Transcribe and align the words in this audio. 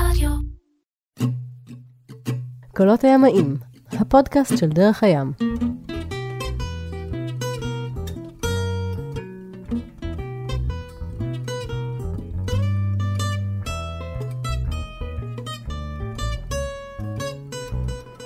רדיו. 0.00 0.30
קולות 2.76 3.04
הימאים, 3.04 3.56
הפודקאסט 3.92 4.58
של 4.58 4.68
דרך 4.68 5.02
הים. 5.02 5.32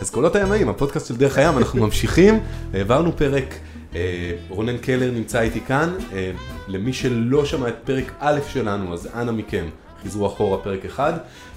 אז 0.00 0.10
קולות 0.10 0.36
הימאים, 0.36 0.68
הפודקאסט 0.68 1.06
של 1.06 1.16
דרך 1.16 1.38
הים, 1.38 1.58
אנחנו 1.58 1.80
ממשיכים, 1.80 2.40
העברנו 2.74 3.16
פרק, 3.16 3.54
אה, 3.94 4.32
רונן 4.48 4.78
קלר 4.78 5.10
נמצא 5.10 5.40
איתי 5.40 5.60
כאן, 5.60 5.94
אה, 6.12 6.32
למי 6.68 6.92
שלא 6.92 7.44
שמע 7.44 7.68
את 7.68 7.76
פרק 7.84 8.12
א' 8.18 8.38
שלנו, 8.52 8.94
אז 8.94 9.08
אנא 9.14 9.32
מכם, 9.32 9.64
חזרו 10.04 10.26
אחורה 10.26 10.58
פרק 10.58 10.84
אחד. 10.84 11.12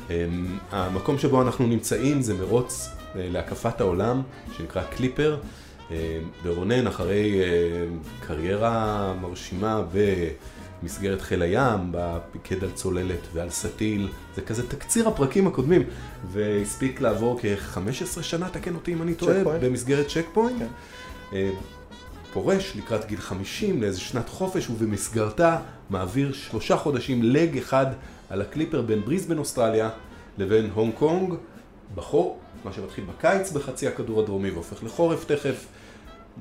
אה, 0.09 0.25
המקום 0.71 1.17
שבו 1.17 1.41
אנחנו 1.41 1.67
נמצאים 1.67 2.21
זה 2.21 2.33
מרוץ 2.33 2.89
אה, 3.15 3.27
להקפת 3.31 3.81
העולם, 3.81 4.21
שנקרא 4.57 4.83
קליפר, 4.83 5.37
אה, 5.91 6.19
ורונן 6.43 6.87
אחרי 6.87 7.41
אה, 7.41 7.47
קריירה 8.19 9.13
מרשימה 9.21 9.83
במסגרת 10.83 11.21
חיל 11.21 11.41
הים, 11.41 11.79
פיקד 11.91 12.63
על 12.63 12.71
צוללת 12.71 13.27
ועל 13.33 13.49
סטיל, 13.49 14.09
זה 14.35 14.41
כזה 14.41 14.69
תקציר 14.69 15.07
הפרקים 15.07 15.47
הקודמים, 15.47 15.81
והספיק 16.31 17.01
לעבור 17.01 17.39
כ-15 17.41 18.21
שנה, 18.21 18.49
תקן 18.49 18.75
אותי 18.75 18.93
אם 18.93 19.01
אני 19.01 19.13
טועה. 19.13 19.43
במסגרת 19.61 20.07
צ'ק 20.07 20.25
פוינט. 20.33 20.59
כן. 21.31 21.37
פורש 22.33 22.75
לקראת 22.75 23.05
גיל 23.05 23.19
50 23.19 23.81
לאיזה 23.81 23.99
שנת 23.99 24.29
חופש 24.29 24.69
ובמסגרתה 24.69 25.57
מעביר 25.89 26.33
שלושה 26.33 26.77
חודשים 26.77 27.23
leg 27.23 27.57
אחד 27.57 27.85
על 28.29 28.41
הקליפר 28.41 28.81
בין 28.81 29.01
בריסבן 29.01 29.37
אוסטרליה 29.37 29.89
לבין 30.37 30.69
הונג 30.73 30.93
קונג 30.93 31.33
בחורף, 31.95 32.39
מה 32.65 32.73
שמתחיל 32.73 33.03
בקיץ 33.03 33.51
בחצי 33.51 33.87
הכדור 33.87 34.19
הדרומי 34.19 34.51
והופך 34.51 34.83
לחורף 34.83 35.25
תכף. 35.25 35.65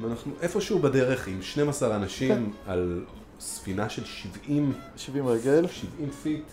ואנחנו 0.00 0.32
איפשהו 0.42 0.78
בדרך 0.78 1.28
עם 1.28 1.42
12 1.42 1.96
אנשים 1.96 2.34
כן. 2.34 2.70
על 2.72 3.04
ספינה 3.40 3.88
של 3.88 4.04
70, 4.04 4.72
70 4.96 5.26
רגל. 5.26 5.66
70 5.68 6.10
feet. 6.22 6.44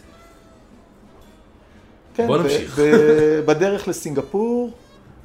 כן, 2.13 2.27
בוא 2.27 2.37
נמשיך. 2.37 2.79
בדרך 3.47 3.87
לסינגפור, 3.87 4.71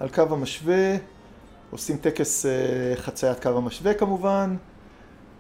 על 0.01 0.09
קו 0.09 0.23
המשווה, 0.31 0.97
עושים 1.71 1.97
טקס 1.97 2.47
אה, 2.47 2.51
חציית 2.97 3.43
קו 3.43 3.49
המשווה 3.49 3.95
כמובן, 3.95 4.57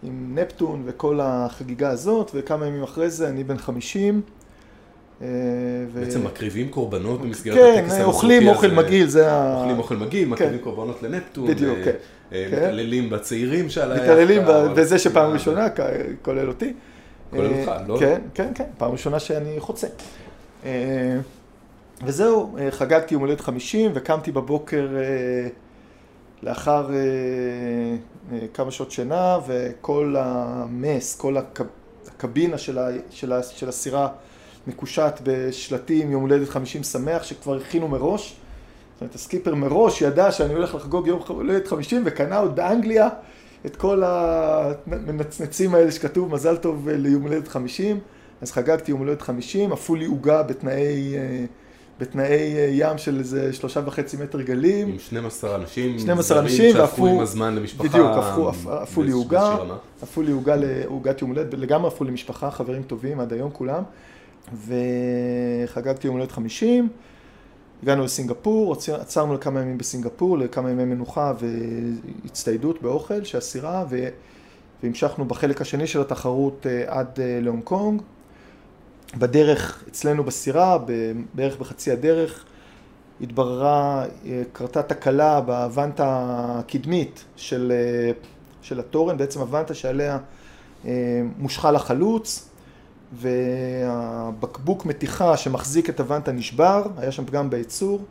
עם 0.02 0.38
נפטון 0.38 0.82
וכל 0.86 1.20
החגיגה 1.22 1.90
הזאת, 1.90 2.30
וכמה 2.34 2.66
ימים 2.66 2.82
אחרי 2.82 3.10
זה 3.10 3.28
אני 3.28 3.44
בן 3.44 3.58
50. 3.58 4.20
אה, 5.22 5.26
ו- 5.92 6.00
בעצם 6.00 6.24
מקריבים 6.26 6.68
קורבנות 6.68 7.20
במסגרת 7.22 7.54
כן, 7.56 7.82
הטקס 7.84 7.92
אה, 7.92 8.04
אוכלים 8.04 8.38
המסורתי 8.42 8.56
אוכל 8.56 8.66
הזה. 8.66 8.76
מגעיל, 8.88 9.06
זה 9.08 9.32
ה... 9.32 9.56
אוכלים 9.58 9.78
אוכל 9.78 9.96
מגעיל, 9.96 10.28
מקריבים 10.28 10.58
קורבנות 10.58 11.02
לנפטון, 11.02 11.46
בדיוק, 11.46 11.78
כן. 11.84 11.92
כן. 12.30 12.48
מתעללים 12.52 13.10
בצעירים 13.10 13.68
שעל 13.70 13.92
היאכטה. 13.92 14.06
מתעללים 14.12 14.42
ב- 14.46 14.80
בזה 14.80 14.98
שפעם 14.98 15.32
ראשונה, 15.32 15.70
כ- 15.70 15.80
כולל 16.22 16.48
אותי. 16.48 16.72
כולל 17.30 17.52
אותך, 17.60 17.72
לא? 17.86 17.96
כן, 18.00 18.20
כן, 18.34 18.52
כן, 18.54 18.64
פעם 18.78 18.90
ראשונה 18.92 19.20
שאני 19.20 19.60
חוצה. 19.60 19.86
וזהו, 22.04 22.56
חגגתי 22.70 23.14
יום 23.14 23.22
הולדת 23.22 23.40
50 23.40 23.90
וקמתי 23.94 24.32
בבוקר 24.32 24.88
לאחר 26.44 26.90
אה, 26.90 26.96
אה, 28.32 28.46
כמה 28.54 28.70
שעות 28.70 28.90
שינה 28.90 29.38
וכל 29.46 30.16
המס, 30.18 31.16
כל 31.16 31.36
הק- 31.36 31.60
הקבינה 32.08 32.58
של 32.58 32.78
ה- 32.78 32.88
של 33.10 33.32
ה- 33.32 33.42
של 33.42 33.68
הסירה 33.68 34.08
מקושט 34.66 35.20
בשלטים 35.22 36.10
יום 36.10 36.22
הולדת 36.22 36.48
50 36.48 36.82
שמח 36.82 37.22
שכבר 37.22 37.56
הכינו 37.56 37.88
מראש. 37.88 38.36
זאת 38.94 39.00
אומרת, 39.00 39.14
הסקיפר 39.14 39.54
מראש 39.54 40.02
ידע 40.02 40.32
שאני 40.32 40.54
הולך 40.54 40.74
לחגוג 40.74 41.06
יום 41.06 41.20
הולדת 41.28 41.66
50 41.68 42.02
וקנה 42.06 42.38
עוד 42.38 42.56
באנגליה 42.56 43.08
את 43.66 43.76
כל 43.76 44.02
המנצנצים 44.06 45.74
האלה 45.74 45.90
שכתוב 45.92 46.32
מזל 46.34 46.56
טוב 46.56 46.88
ליום 46.88 47.22
הולדת 47.22 47.48
50. 47.48 47.98
אז 48.42 48.52
חגגתי 48.52 48.90
יום 48.90 49.00
הולדת 49.00 49.22
50, 49.22 49.72
עפו 49.72 49.94
לי 49.94 50.06
עוגה 50.06 50.42
בתנאי, 50.42 51.14
אה, 51.16 51.44
בתנאי 52.00 52.28
אה, 52.56 52.68
ים 52.72 52.98
של 52.98 53.18
איזה 53.18 53.52
שלושה 53.52 53.80
וחצי 53.84 54.16
מטר 54.16 54.40
גלים. 54.40 54.88
עם 54.88 54.98
12 54.98 55.54
אנשים, 55.54 55.98
12 55.98 56.22
זרים 56.22 56.42
אנשים, 56.42 56.76
והפכו- 56.76 57.06
עם 57.06 57.20
הזמן 57.20 57.54
למשפחה. 57.54 57.88
בדיוק, 57.88 58.06
הפכו- 58.10 59.02
לי 59.02 59.12
עוגה. 59.12 59.56
עפו 60.02 60.22
לי 60.22 60.32
עוגה 60.32 60.56
לעוגת 60.56 61.22
יום 61.22 61.30
הולדת, 61.30 61.54
לגמרי 61.54 61.86
עפו 61.88 62.04
לי 62.04 62.10
משפחה, 62.10 62.50
חברים 62.50 62.82
טובים 62.82 63.20
עד 63.20 63.32
היום 63.32 63.50
כולם. 63.52 63.82
וחגגתי 65.66 66.06
יום 66.06 66.16
הולדת 66.16 66.32
50, 66.32 66.88
הגענו 67.82 68.04
לסינגפור, 68.04 68.72
עצר- 68.72 69.00
עצרנו 69.00 69.34
לכמה 69.34 69.60
ימים 69.60 69.78
בסינגפור, 69.78 70.38
לכמה 70.38 70.70
ימי 70.70 70.84
מנוחה 70.84 71.32
והצטיידות 72.24 72.82
באוכל 72.82 73.24
של 73.24 73.38
הסירה. 73.38 73.84
והמשכנו 74.82 75.24
בחלק 75.24 75.60
השני 75.60 75.86
של 75.86 76.00
התחרות 76.00 76.66
אה, 76.66 76.82
עד 76.86 77.20
אה, 77.20 77.38
להונג 77.42 77.62
קונג. 77.64 78.02
בדרך 79.18 79.84
אצלנו 79.88 80.24
בסירה, 80.24 80.78
בערך 81.34 81.56
בחצי 81.58 81.92
הדרך, 81.92 82.44
התבררה, 83.20 84.04
אה, 84.26 84.42
קרתה 84.52 84.82
תקלה 84.82 85.40
בוונטה 85.40 86.06
הקדמית 86.58 87.24
של, 87.36 87.72
אה, 87.74 88.12
של 88.62 88.80
התורן, 88.80 89.16
בעצם 89.16 89.40
הוונטה 89.40 89.74
שעליה 89.74 90.18
אה, 90.84 90.90
מושחל 91.38 91.76
החלוץ, 91.76 92.48
והבקבוק 93.12 94.86
מתיחה 94.86 95.36
שמחזיק 95.36 95.90
את 95.90 96.00
הוונטה 96.00 96.32
נשבר, 96.32 96.82
היה 96.96 97.12
שם 97.12 97.24
פגם 97.24 97.50
בייצור, 97.50 98.04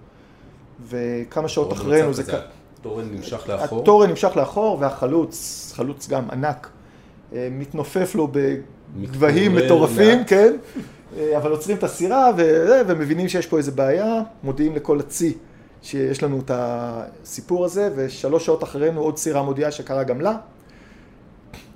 וכמה 0.88 1.48
שעות 1.48 1.74
אחרינו 1.74 2.14
זה... 2.14 2.24
התורן 2.80 3.06
נמשך 3.12 3.50
לאחור. 3.50 3.82
התורן 3.82 4.10
נמשך 4.10 4.32
לאחור, 4.36 4.78
והחלוץ, 4.80 5.72
חלוץ 5.76 6.08
גם 6.08 6.30
ענק, 6.32 6.70
מתנופף 7.52 8.16
לו 8.16 8.28
בגבהים 8.32 9.56
מטורפים. 9.56 10.24
כן, 10.24 10.54
אה, 11.18 11.38
אבל 11.38 11.52
עוצרים 11.52 11.78
את 11.78 11.84
הסירה 11.84 12.32
ו- 12.38 12.82
ומבינים 12.88 13.30
שיש 13.30 13.48
פה 13.48 13.58
איזה 13.58 13.72
בעיה, 13.72 14.22
מודיעים 14.44 14.76
לכל 14.76 15.00
הצי 15.00 15.38
שיש 15.82 16.24
לנו 16.24 16.40
את 16.40 16.52
הסיפור 16.54 17.66
הזה, 17.66 17.90
ושלוש 17.96 18.46
שעות 18.46 18.64
אחרינו 18.64 19.02
עוד 19.02 19.18
סירה 19.18 19.44
מודיעה 19.44 19.72
שקרה 19.72 20.04
גם 20.04 20.22
לה, 20.22 20.36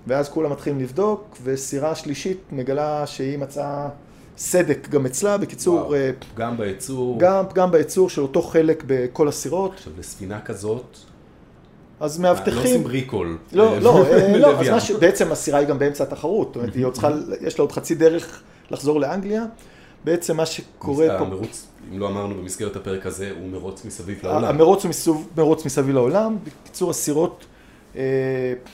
ואז 0.07 0.29
כולם 0.29 0.51
מתחילים 0.51 0.79
לבדוק, 0.79 1.38
וסירה 1.44 1.95
שלישית 1.95 2.39
מגלה 2.51 3.07
שהיא 3.07 3.38
מצאה 3.38 3.89
סדק 4.38 4.89
גם 4.89 5.06
אצלה, 5.06 5.38
בקיצור, 5.38 5.75
וואו. 5.75 5.94
אה, 5.95 6.12
גם 6.35 6.57
בייצור. 6.57 7.19
גם 7.19 7.45
פגם 7.50 7.72
בייצור 7.72 8.09
של 8.09 8.22
אותו 8.22 8.41
חלק 8.41 8.84
בכל 8.88 9.28
הסירות, 9.28 9.74
עכשיו, 9.74 9.94
לספינה 10.00 10.41
כזאת, 10.41 10.97
אז 12.00 12.19
לא 12.19 12.24
מאבטחים... 12.24 12.58
עושים 12.62 12.88
ריקול. 12.88 13.38
לא, 13.53 13.78
ל- 13.78 13.84
לא, 13.84 14.06
אה, 14.06 14.38
לא, 14.38 14.62
אז 14.75 14.84
ש... 14.84 14.91
בעצם 14.91 15.31
הסירה 15.31 15.59
היא 15.59 15.68
גם 15.68 15.80
באמצע 15.80 16.03
התחרות, 16.03 16.47
זאת 16.47 16.56
אומרת, 16.56 16.75
היא 16.75 16.85
עוד 16.85 16.94
צריכה, 16.94 17.09
יש 17.41 17.59
לה 17.59 17.63
עוד 17.63 17.72
חצי 17.72 17.96
דרך 17.96 18.41
לחזור 18.72 19.00
לאנגליה. 19.00 19.46
בעצם 20.03 20.38
מה 20.38 20.46
שקורה 20.46 21.07
פה, 21.07 21.25
המרוץ, 21.25 21.68
אם 21.94 22.00
לא 22.00 22.07
אמרנו 22.07 22.36
במסגרת 22.36 22.75
הפרק 22.75 23.06
הזה, 23.06 23.31
הוא 23.40 23.50
מרוץ 23.50 23.86
מסביב 23.86 24.19
לעולם. 24.24 24.44
המרוץ 24.44 24.84
הוא 24.84 24.90
מסוב- 24.90 25.28
מרוץ 25.38 25.66
מסביב 25.66 25.96
לעולם. 25.96 26.38
בקיצור, 26.63 26.90
הסירות 26.90 27.46
אה, 27.96 28.02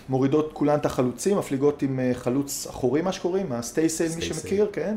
מורידות 0.09 0.49
כולן 0.53 0.75
את 0.79 0.85
החלוצים, 0.85 1.37
מפליגות 1.37 1.81
עם 1.81 1.99
אה, 1.99 2.11
חלוץ 2.13 2.67
אחורי, 2.69 3.01
מה 3.01 3.11
שקוראים, 3.11 3.51
הסטייסל, 3.51 4.07
מי. 4.15 4.21
שמכיר, 4.21 4.67
כן. 4.73 4.95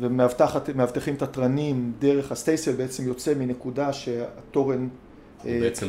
ומאבטחים 0.00 1.14
את 1.14 1.22
התרנים 1.22 1.92
דרך 1.98 2.32
הסטייסל, 2.32 2.72
בעצם 2.72 3.06
יוצא 3.06 3.34
מנקודה 3.34 3.92
שהתורן 3.92 4.82
אה, 4.82 4.86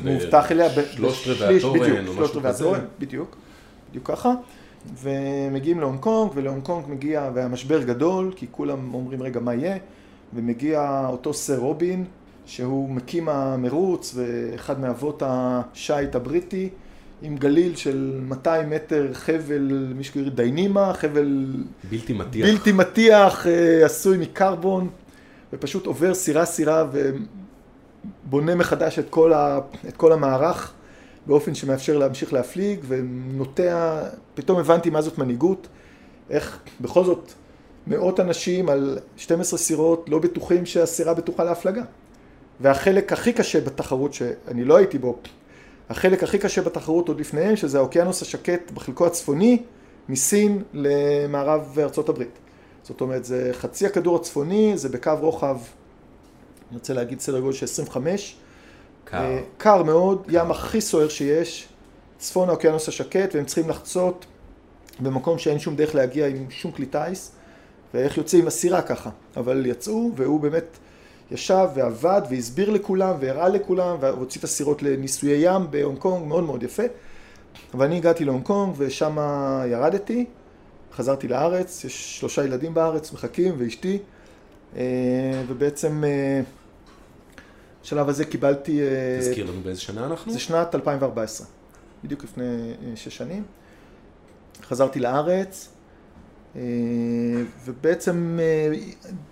מאובטח 0.04 0.52
אליה. 0.52 0.70
ב- 0.70 0.80
בשלושת 0.80 1.28
רבעי 1.42 1.58
התורן 1.58 2.08
או 2.08 2.14
משהו 2.14 2.28
שלושת 2.28 2.46
כזה. 2.46 2.66
בדיוק, 3.00 3.36
בדיוק 3.90 4.08
ככה. 4.12 4.34
ומגיעים 5.02 5.80
להונג 5.80 6.00
קונג, 6.00 6.32
ולהונג 6.36 6.64
קונג 6.64 6.86
מגיע, 6.90 7.30
והמשבר 7.34 7.84
גדול, 7.84 8.34
כי 8.36 8.46
כולם 8.52 8.94
אומרים 8.94 9.24
רגע 9.24 9.40
מה 9.40 9.54
יהיה, 9.54 9.78
ומגיע 10.34 11.06
אותו 11.10 11.34
סר 11.34 11.58
רובין, 11.58 12.06
שהוא 12.46 12.90
מקים 12.90 13.30
המרוץ, 13.30 14.16
ואחד 14.16 14.80
מאבות 14.80 15.24
השיט 15.26 16.16
הבריטי, 16.16 16.70
עם 17.22 17.38
גליל 17.38 17.76
של 17.76 18.20
200 18.28 18.70
מטר 18.70 19.08
חבל, 19.14 19.88
מי 19.96 20.04
שקוראים 20.04 20.30
דיינימה, 20.30 20.94
חבל 20.94 21.54
בלתי 21.90 22.14
מטיח. 22.14 22.48
בלתי 22.48 22.72
מטיח, 22.72 23.48
אה, 23.48 23.86
עשוי 23.86 24.18
מקרבון, 24.18 24.90
ופשוט 25.54 25.86
עובר 25.86 26.14
סירה 26.14 26.44
ובונה 28.26 28.56
מחדש 28.56 29.00
את 29.00 29.10
כל, 29.10 29.34
ה, 29.34 29.60
את 29.88 29.98
כל 29.98 30.12
המערך 30.12 30.74
באופן 31.26 31.56
שמאפשר 31.56 31.98
להמשיך 31.98 32.34
להפליג 32.34 32.80
ונוטע, 32.88 34.04
פתאום 34.34 34.60
הבנתי 34.60 34.90
מה 34.90 35.02
זאת 35.02 35.18
מנהיגות, 35.18 35.68
איך 36.30 36.60
בכל 36.82 37.04
זאת 37.04 37.32
מאות 37.88 38.20
אנשים 38.20 38.70
על 38.70 39.00
12 39.18 39.60
סירות 39.60 40.10
לא 40.10 40.20
בטוחים 40.20 40.66
שהסירה 40.66 41.14
בטוחה 41.14 41.44
להפלגה. 41.44 41.84
והחלק 42.60 43.14
הכי 43.14 43.34
קשה 43.34 43.62
בתחרות 43.62 44.14
שאני 44.14 44.64
לא 44.64 44.78
הייתי 44.78 44.98
בו, 44.98 45.18
החלק 45.90 46.24
הכי 46.24 46.40
קשה 46.40 46.62
בתחרות 46.62 47.08
עוד 47.08 47.20
לפניהם, 47.20 47.56
שזה 47.56 47.78
האוקיינוס 47.78 48.22
השקט 48.22 48.72
בחלקו 48.72 49.06
הצפוני, 49.06 49.64
מסין 50.10 50.64
למערב 50.74 51.78
ארצות 51.80 52.10
הברית. 52.10 52.40
זאת 52.84 53.02
אומרת, 53.02 53.26
זה 53.26 53.50
חצי 53.54 53.86
הכדור 53.86 54.16
הצפוני, 54.16 54.72
זה 54.76 54.90
בקו 54.90 55.12
רוחב 55.20 55.58
אני 56.70 56.78
רוצה 56.78 56.94
להגיד 56.94 57.20
סדר 57.20 57.40
גודל 57.40 57.54
של 57.54 57.66
25. 57.66 58.36
קר. 59.04 59.18
אה, 59.18 59.42
קר 59.58 59.84
מאוד, 59.84 60.24
ים 60.30 60.52
הכי 60.52 60.82
סוער 60.82 61.10
שיש, 61.10 61.68
צפון 62.18 62.50
האוקיינוס 62.50 62.88
השקט, 62.88 63.36
והם 63.36 63.46
צריכים 63.46 63.70
לחצות 63.70 64.26
במקום 65.00 65.38
שאין 65.38 65.60
שום 65.60 65.76
דרך 65.76 65.96
להגיע 65.96 66.28
עם 66.28 66.46
שום 66.50 66.72
כלי 66.72 66.86
טיס, 66.86 67.32
ואיך 67.94 68.18
יוצאים 68.18 68.42
עם 68.42 68.48
הסירה 68.48 68.82
ככה. 68.82 69.10
אבל 69.38 69.66
יצאו, 69.66 70.12
והוא 70.16 70.40
באמת 70.40 70.78
ישב 71.32 71.68
ועבד 71.76 72.22
והסביר 72.30 72.70
לכולם 72.70 73.16
והראה 73.20 73.50
לכולם, 73.50 73.98
והוציא 74.00 74.40
את 74.40 74.44
הסירות 74.44 74.84
לניסויי 74.84 75.56
ים 75.56 75.72
בהונג 75.72 75.98
קונג, 75.98 76.28
מאוד 76.28 76.44
מאוד 76.44 76.64
יפה. 76.64 76.84
ואני 77.74 77.98
הגעתי 77.98 78.26
להונג 78.26 78.44
קונג 78.44 78.74
ושם 78.78 79.18
ירדתי, 79.72 80.26
חזרתי 80.94 81.28
לארץ, 81.28 81.84
יש 81.84 82.20
שלושה 82.20 82.44
ילדים 82.44 82.74
בארץ, 82.74 83.14
מחכים, 83.14 83.56
ואשתי, 83.58 84.00
אה, 84.76 84.82
ובעצם 85.48 86.04
אה, 86.04 86.42
בשלב 87.84 88.10
הזה 88.10 88.26
קיבלתי... 88.26 88.82
אה, 88.82 89.18
תזכיר 89.20 89.52
לנו 89.52 89.62
באיזה 89.64 89.82
שנה 89.82 90.06
אנחנו? 90.06 90.32
זה 90.32 90.40
שנת 90.40 90.76
2014, 90.76 91.48
בדיוק 92.04 92.24
לפני 92.24 92.46
אה, 92.46 92.96
שש 92.96 93.18
שנים. 93.18 93.44
חזרתי 94.64 95.00
לארץ, 95.00 95.70
אה, 96.56 96.62
ובעצם 97.66 98.40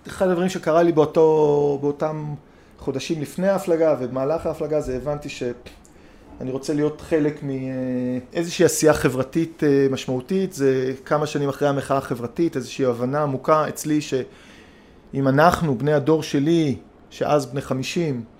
אחד 0.06 0.28
הדברים 0.28 0.48
שקרה 0.48 0.82
לי 0.82 0.92
באותו, 0.92 1.78
באותם 1.82 2.34
חודשים 2.78 3.20
לפני 3.20 3.48
ההפלגה 3.48 3.96
ובמהלך 4.00 4.46
ההפלגה 4.46 4.80
זה 4.80 4.96
הבנתי 4.96 5.28
שאני 5.28 6.50
רוצה 6.50 6.74
להיות 6.74 7.00
חלק 7.00 7.40
מאיזושהי 7.42 8.64
עשייה 8.64 8.94
חברתית 8.94 9.62
משמעותית, 9.90 10.52
זה 10.52 10.92
כמה 11.04 11.26
שנים 11.26 11.48
אחרי 11.48 11.68
המחאה 11.68 11.96
החברתית, 11.96 12.56
איזושהי 12.56 12.84
הבנה 12.84 13.22
עמוקה 13.22 13.68
אצלי 13.68 14.00
שאם 14.00 15.28
אנחנו, 15.28 15.78
בני 15.78 15.92
הדור 15.92 16.22
שלי, 16.22 16.76
שאז 17.10 17.46
בני 17.46 17.60
חמישים, 17.60 18.14
אה, 18.16 18.37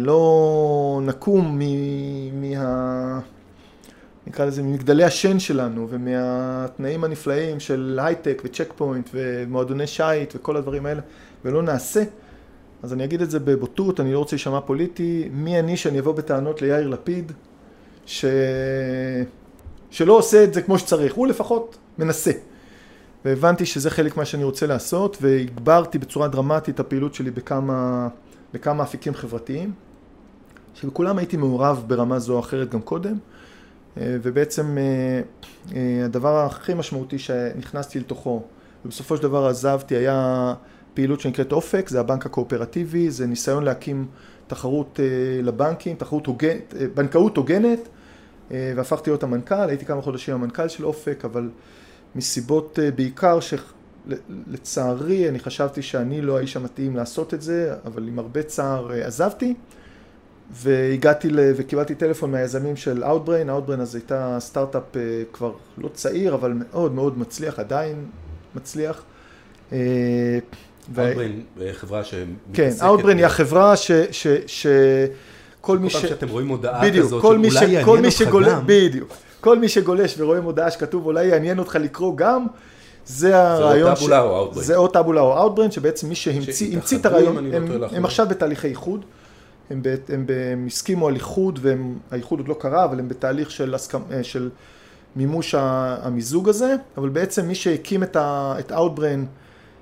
לא 0.00 1.00
נקום 1.02 1.58
מ- 1.58 2.40
מה... 2.40 3.20
נקרא 4.26 4.44
לזה 4.44 4.62
ממגדלי 4.62 5.04
השן 5.04 5.38
שלנו 5.38 5.86
ומהתנאים 5.90 7.04
הנפלאים 7.04 7.60
של 7.60 7.98
הייטק 8.02 8.42
וצ'ק 8.44 8.72
פוינט 8.76 9.10
ומועדוני 9.14 9.86
שיט 9.86 10.34
וכל 10.36 10.56
הדברים 10.56 10.86
האלה 10.86 11.00
ולא 11.44 11.62
נעשה 11.62 12.02
אז 12.82 12.92
אני 12.92 13.04
אגיד 13.04 13.22
את 13.22 13.30
זה 13.30 13.38
בבוטות, 13.38 14.00
אני 14.00 14.12
לא 14.12 14.18
רוצה 14.18 14.36
להישמע 14.36 14.60
פוליטי, 14.60 15.28
מי 15.32 15.58
אני 15.58 15.76
שאני 15.76 15.98
אבוא 15.98 16.12
בטענות 16.12 16.62
ליאיר 16.62 16.88
לפיד 16.88 17.32
ש... 18.06 18.24
שלא 19.90 20.12
עושה 20.12 20.44
את 20.44 20.54
זה 20.54 20.62
כמו 20.62 20.78
שצריך, 20.78 21.14
הוא 21.14 21.26
לפחות 21.26 21.76
מנסה. 21.98 22.30
והבנתי 23.24 23.66
שזה 23.66 23.90
חלק 23.90 24.16
מה 24.16 24.24
שאני 24.24 24.44
רוצה 24.44 24.66
לעשות 24.66 25.18
והגברתי 25.20 25.98
בצורה 25.98 26.28
דרמטית 26.28 26.74
את 26.74 26.80
הפעילות 26.80 27.14
שלי 27.14 27.30
בכמה, 27.30 28.08
בכמה 28.56 28.82
אפיקים 28.82 29.14
חברתיים 29.14 29.72
שבכולם 30.74 31.18
הייתי 31.18 31.36
מעורב 31.36 31.84
ברמה 31.86 32.18
זו 32.18 32.34
או 32.34 32.40
אחרת 32.40 32.70
גם 32.70 32.80
קודם 32.80 33.18
אה, 33.96 34.16
ובעצם 34.22 34.78
אה, 34.78 35.20
אה, 35.76 36.04
הדבר 36.04 36.46
הכי 36.46 36.74
משמעותי 36.74 37.18
שנכנסתי 37.18 38.00
לתוכו 38.00 38.42
ובסופו 38.84 39.16
של 39.16 39.22
דבר 39.22 39.46
עזבתי 39.46 39.96
היה 39.96 40.54
פעילות 40.94 41.20
שנקראת 41.20 41.52
אופק, 41.52 41.88
זה 41.88 42.00
הבנק 42.00 42.26
הקואופרטיבי, 42.26 43.10
זה 43.10 43.26
ניסיון 43.26 43.64
להקים 43.64 44.06
תחרות 44.46 45.00
לבנקים, 45.42 45.96
תחרות 45.96 46.26
הוגנת, 46.26 46.74
בנקאות 46.94 47.36
הוגנת 47.36 47.88
והפכתי 48.50 49.10
להיות 49.10 49.22
המנכ"ל, 49.22 49.68
הייתי 49.68 49.84
כמה 49.84 50.02
חודשים 50.02 50.34
המנכ"ל 50.34 50.68
של 50.68 50.84
אופק 50.84 51.24
אבל 51.24 51.50
מסיבות 52.14 52.78
בעיקר 52.94 53.40
שלצערי 54.08 55.28
אני 55.28 55.38
חשבתי 55.38 55.82
שאני 55.82 56.22
לא 56.22 56.38
האיש 56.38 56.56
המתאים 56.56 56.96
לעשות 56.96 57.34
את 57.34 57.42
זה 57.42 57.74
אבל 57.84 58.08
עם 58.08 58.18
הרבה 58.18 58.42
צער 58.42 58.92
עזבתי 58.92 59.54
והגעתי 60.52 61.30
ל... 61.30 61.38
וקיבלתי 61.56 61.94
טלפון 61.94 62.30
מהיזמים 62.30 62.76
של 62.76 63.04
Outbrain, 63.04 63.48
Outbrain 63.48 63.80
אז 63.80 63.94
הייתה 63.94 64.36
סטארט-אפ 64.40 64.82
כבר 65.32 65.52
לא 65.78 65.88
צעיר 65.94 66.34
אבל 66.34 66.52
מאוד 66.52 66.94
מאוד 66.94 67.18
מצליח, 67.18 67.58
עדיין 67.58 68.04
מצליח. 68.54 69.02
Outbrain, 69.70 69.74
ו... 71.56 71.70
חברה 71.72 72.04
שמתעסקת... 72.04 72.54
כן, 72.54 72.70
Outbrain 72.80 73.16
היא 73.16 73.26
החברה 73.26 73.76
ש... 73.76 73.92
ש... 74.10 74.26
ש... 74.46 74.66
כל 75.60 75.78
מי 75.78 75.90
ש... 75.90 75.92
כל 75.96 76.00
פעם 76.00 76.08
שאתם 76.08 76.28
רואים 76.28 76.48
הודעה 76.48 76.82
בדיוק, 76.82 77.06
כזאת, 77.06 77.22
כל 77.22 77.38
מי 77.38 77.50
שאולי 77.50 77.66
ש... 77.66 77.72
יעניין 77.72 78.04
אותך 78.04 78.18
שגול... 78.18 78.50
גם. 78.50 78.62
בדיוק. 78.66 79.16
כל 79.40 79.58
מי 79.58 79.68
שגולש 79.68 80.14
ורואה 80.18 80.40
מודעה 80.40 80.70
שכתוב 80.70 81.06
אולי 81.06 81.24
יעניין 81.24 81.58
אותך 81.58 81.78
לקרוא 81.80 82.16
גם, 82.16 82.46
זה 83.06 83.42
הרעיון 83.42 83.90
או 83.90 83.94
טאבולה 83.96 84.20
או 84.20 84.50
Outbrain. 84.50 84.60
זה 84.60 84.76
או 84.76 84.88
טאבולה 84.88 85.20
או 85.20 85.48
Outbrain, 85.48 85.70
שבעצם 85.70 86.08
מי 86.08 86.14
שהמציא 86.14 86.74
המציא 86.74 86.98
את 86.98 87.02
שהתאחדו, 87.02 87.16
הרעיון, 87.16 87.50
לא 87.50 87.86
הם. 87.86 87.94
הם 87.94 88.04
עכשיו 88.04 88.26
בתהליכי 88.28 88.68
איחוד. 88.68 89.04
הם, 89.70 89.82
ב, 89.82 89.94
הם, 90.08 90.26
ב, 90.26 90.30
הם 90.52 90.66
הסכימו 90.66 91.08
על 91.08 91.14
איחוד, 91.14 91.58
והאיחוד 91.62 92.38
עוד 92.38 92.48
לא 92.48 92.54
קרה, 92.54 92.84
אבל 92.84 92.98
הם 92.98 93.08
בתהליך 93.08 93.50
של, 93.50 93.74
אה, 94.10 94.24
של 94.24 94.50
מימוש 95.16 95.54
המיזוג 95.58 96.48
הזה, 96.48 96.74
אבל 96.96 97.08
בעצם 97.08 97.48
מי 97.48 97.54
שהקים 97.54 98.02
את, 98.02 98.16
ה, 98.16 98.54
את 98.58 98.72
Outbrain, 98.72 99.26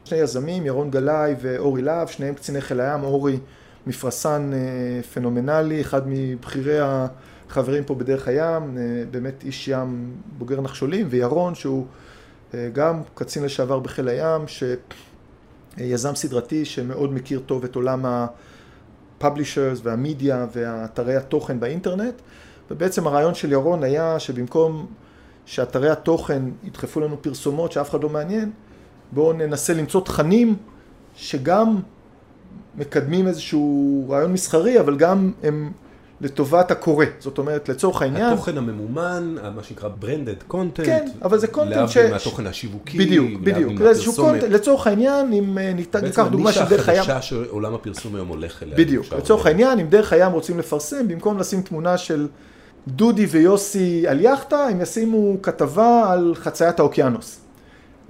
שני 0.05 0.19
יזמים, 0.19 0.67
ירון 0.67 0.91
גלאי 0.91 1.35
ואורי 1.41 1.83
להב, 1.83 2.09
שניהם 2.09 2.35
קציני 2.35 2.61
חיל 2.61 2.81
הים, 2.81 3.05
אורי 3.05 3.39
מפרסן 3.87 4.51
אה, 4.55 5.03
פנומנלי, 5.03 5.81
אחד 5.81 6.03
מבכירי 6.07 6.79
החברים 6.81 7.85
פה 7.85 7.95
בדרך 7.95 8.29
הים, 8.29 8.79
אה, 8.79 8.83
באמת 9.11 9.43
איש 9.45 9.69
ים 9.69 10.15
בוגר 10.39 10.61
נחשולים, 10.61 11.07
וירון 11.11 11.55
שהוא 11.55 11.87
גם 12.73 13.03
קצין 13.15 13.45
לשעבר 13.45 13.79
בחיל 13.79 14.09
הים, 14.09 14.45
שיזם 15.77 16.15
סדרתי 16.15 16.65
שמאוד 16.65 17.13
מכיר 17.13 17.41
טוב 17.47 17.65
את 17.65 17.77
עולם 17.77 18.07
ה... 18.07 18.27
פאבלישרס 19.19 19.81
והמדיה 19.83 20.47
והאתרי 20.53 21.17
התוכן 21.17 21.61
באינטרנט. 21.61 22.15
ובעצם 22.71 23.07
הרעיון 23.07 23.35
של 23.35 23.53
ירון 23.53 23.83
היה 23.83 24.19
שבמקום 24.19 24.87
שאתרי 25.47 25.91
התוכן 25.91 26.43
ידחפו 26.65 27.01
לנו 27.01 27.23
פרסומות 27.23 27.73
שאף 27.73 27.91
אחד 27.91 28.03
לא 28.03 28.09
מעניין 28.09 28.51
בואו 29.13 29.33
ננסה 29.33 29.75
למצוא 29.75 30.01
תכנים 30.01 30.57
שגם 31.17 31.81
מקדמים 32.77 33.27
איזשהו 33.27 34.07
רעיון 34.09 34.33
מסחרי 34.33 34.81
אבל 34.81 34.97
גם 34.97 35.33
הם 35.43 35.73
לטובת 36.21 36.71
הקורא 36.71 37.07
זאת 37.21 37.39
אומרת 37.39 37.69
לצורך 37.69 38.03
העניין 38.03 38.33
התוכן 38.33 38.59
הממומן, 38.59 39.35
מה 39.55 39.63
שנקרא 39.63 39.89
branded 40.03 40.53
content, 40.53 40.85
כן, 40.85 41.07
אבל 41.23 41.39
זה 41.39 41.47
content 41.47 41.61
ש- 41.89 41.97
להבדיל 41.97 42.11
מהתוכן 42.11 42.47
השיווקי, 42.47 42.99
בדיוק, 42.99 43.41
בדיוק, 43.41 43.79
זה 43.79 43.89
איזשהו. 43.89 44.15
קונטנט, 44.15 44.51
לצורך 44.51 44.87
העניין 44.87 45.33
אם 45.33 45.59
אה, 45.59 45.73
ניקח 46.03 46.27
דוגמה 46.31 46.53
של 46.53 46.65
דרך 46.65 46.89
הים 46.89 46.99
בעצם 46.99 47.11
הנישה 47.11 47.13
החדשה 47.17 47.23
שעולם 47.23 47.75
הפרסום 47.75 48.15
היום 48.15 48.29
הולך 48.29 48.63
אליה. 48.63 48.77
בדיוק, 48.77 49.07
לצורך. 49.13 49.47
העניין, 49.47 49.79
אם 49.79 49.87
דרך 49.87 50.13
הים 50.13 50.33
רוצים 50.33 50.59
לפרסם, 50.59 51.09
במקום 51.09 51.39
לשים 51.39 51.63
תמונה 51.63 51.99
של 51.99 52.29
דודי 52.89 53.27
ויוסי 53.27 54.09
על 54.09 54.21
יאכטה, 54.21 54.65
הם 54.65 54.81
ישימו 54.81 55.37
כתבה 55.43 56.13
על 56.13 56.35
חציית 56.37 56.79
האוקיינוס. 56.81 57.41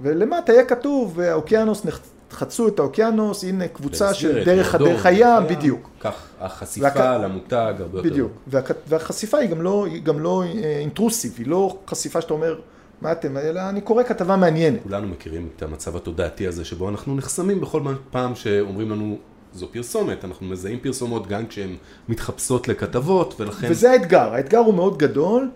ולמטה 0.01 0.53
יהיה 0.53 0.65
כתוב, 0.65 1.19
האוקיינוס, 1.19 1.85
חצו 2.31 2.67
את 2.67 2.79
האוקיינוס, 2.79 3.43
הנה 3.43 3.67
קבוצה 3.67 4.13
של 4.13 4.43
דרך 4.45 4.75
הדרך 4.75 5.05
הים, 5.05 5.43
בדיוק. 5.49 5.89
כך 5.99 6.13
החשיפה 6.41 6.87
והכ- 6.89 7.23
למותג 7.23 7.53
הרבה 7.79 7.99
יותר. 7.99 8.09
בדיוק. 8.09 8.31
והכ- 8.51 8.73
והחשיפה 8.87 9.37
היא 9.37 9.49
גם 9.49 9.61
לא, 9.61 9.85
היא 9.85 10.03
גם 10.03 10.19
לא 10.19 10.43
אה, 10.43 10.47
אינטרוסיב, 10.79 11.33
היא 11.37 11.47
לא 11.47 11.77
חשיפה 11.87 12.21
שאתה 12.21 12.33
אומר, 12.33 12.59
מה 13.01 13.11
אתם, 13.11 13.37
אלא 13.37 13.61
אני 13.69 13.81
קורא 13.81 14.03
כתבה 14.03 14.35
מעניינת. 14.35 14.79
כולנו 14.83 15.07
מכירים 15.07 15.47
את 15.55 15.63
המצב 15.63 15.95
התודעתי 15.95 16.47
הזה 16.47 16.65
שבו 16.65 16.89
אנחנו 16.89 17.15
נחסמים 17.15 17.61
בכל 17.61 17.81
פעם 18.11 18.35
שאומרים 18.35 18.89
לנו 18.91 19.17
זו 19.53 19.67
פרסומת, 19.71 20.25
אנחנו 20.25 20.45
מזהים 20.45 20.79
פרסומות 20.79 21.27
גם 21.27 21.47
כשהן 21.47 21.75
מתחפשות 22.09 22.67
לכתבות 22.67 23.35
ולכן 23.39 23.67
וזה 23.71 23.91
האתגר, 23.91 24.33
האתגר 24.33 24.57
הוא 24.57 24.73
מאוד 24.73 24.97
גדול, 24.97 25.49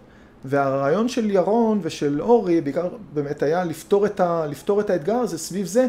והרעיון 0.46 1.08
של 1.10 1.30
ירון 1.32 1.80
ושל 1.82 2.22
אורי 2.22 2.62
בעיקר 2.62 2.88
באמת 3.14 3.44
היה 3.44 3.64
לפתור 3.64 4.06
את, 4.06 4.20
ה, 4.20 4.46
לפתור 4.50 4.80
את 4.80 4.90
האתגר 4.90 5.16
הזה 5.16 5.38
סביב 5.38 5.66
זה, 5.68 5.88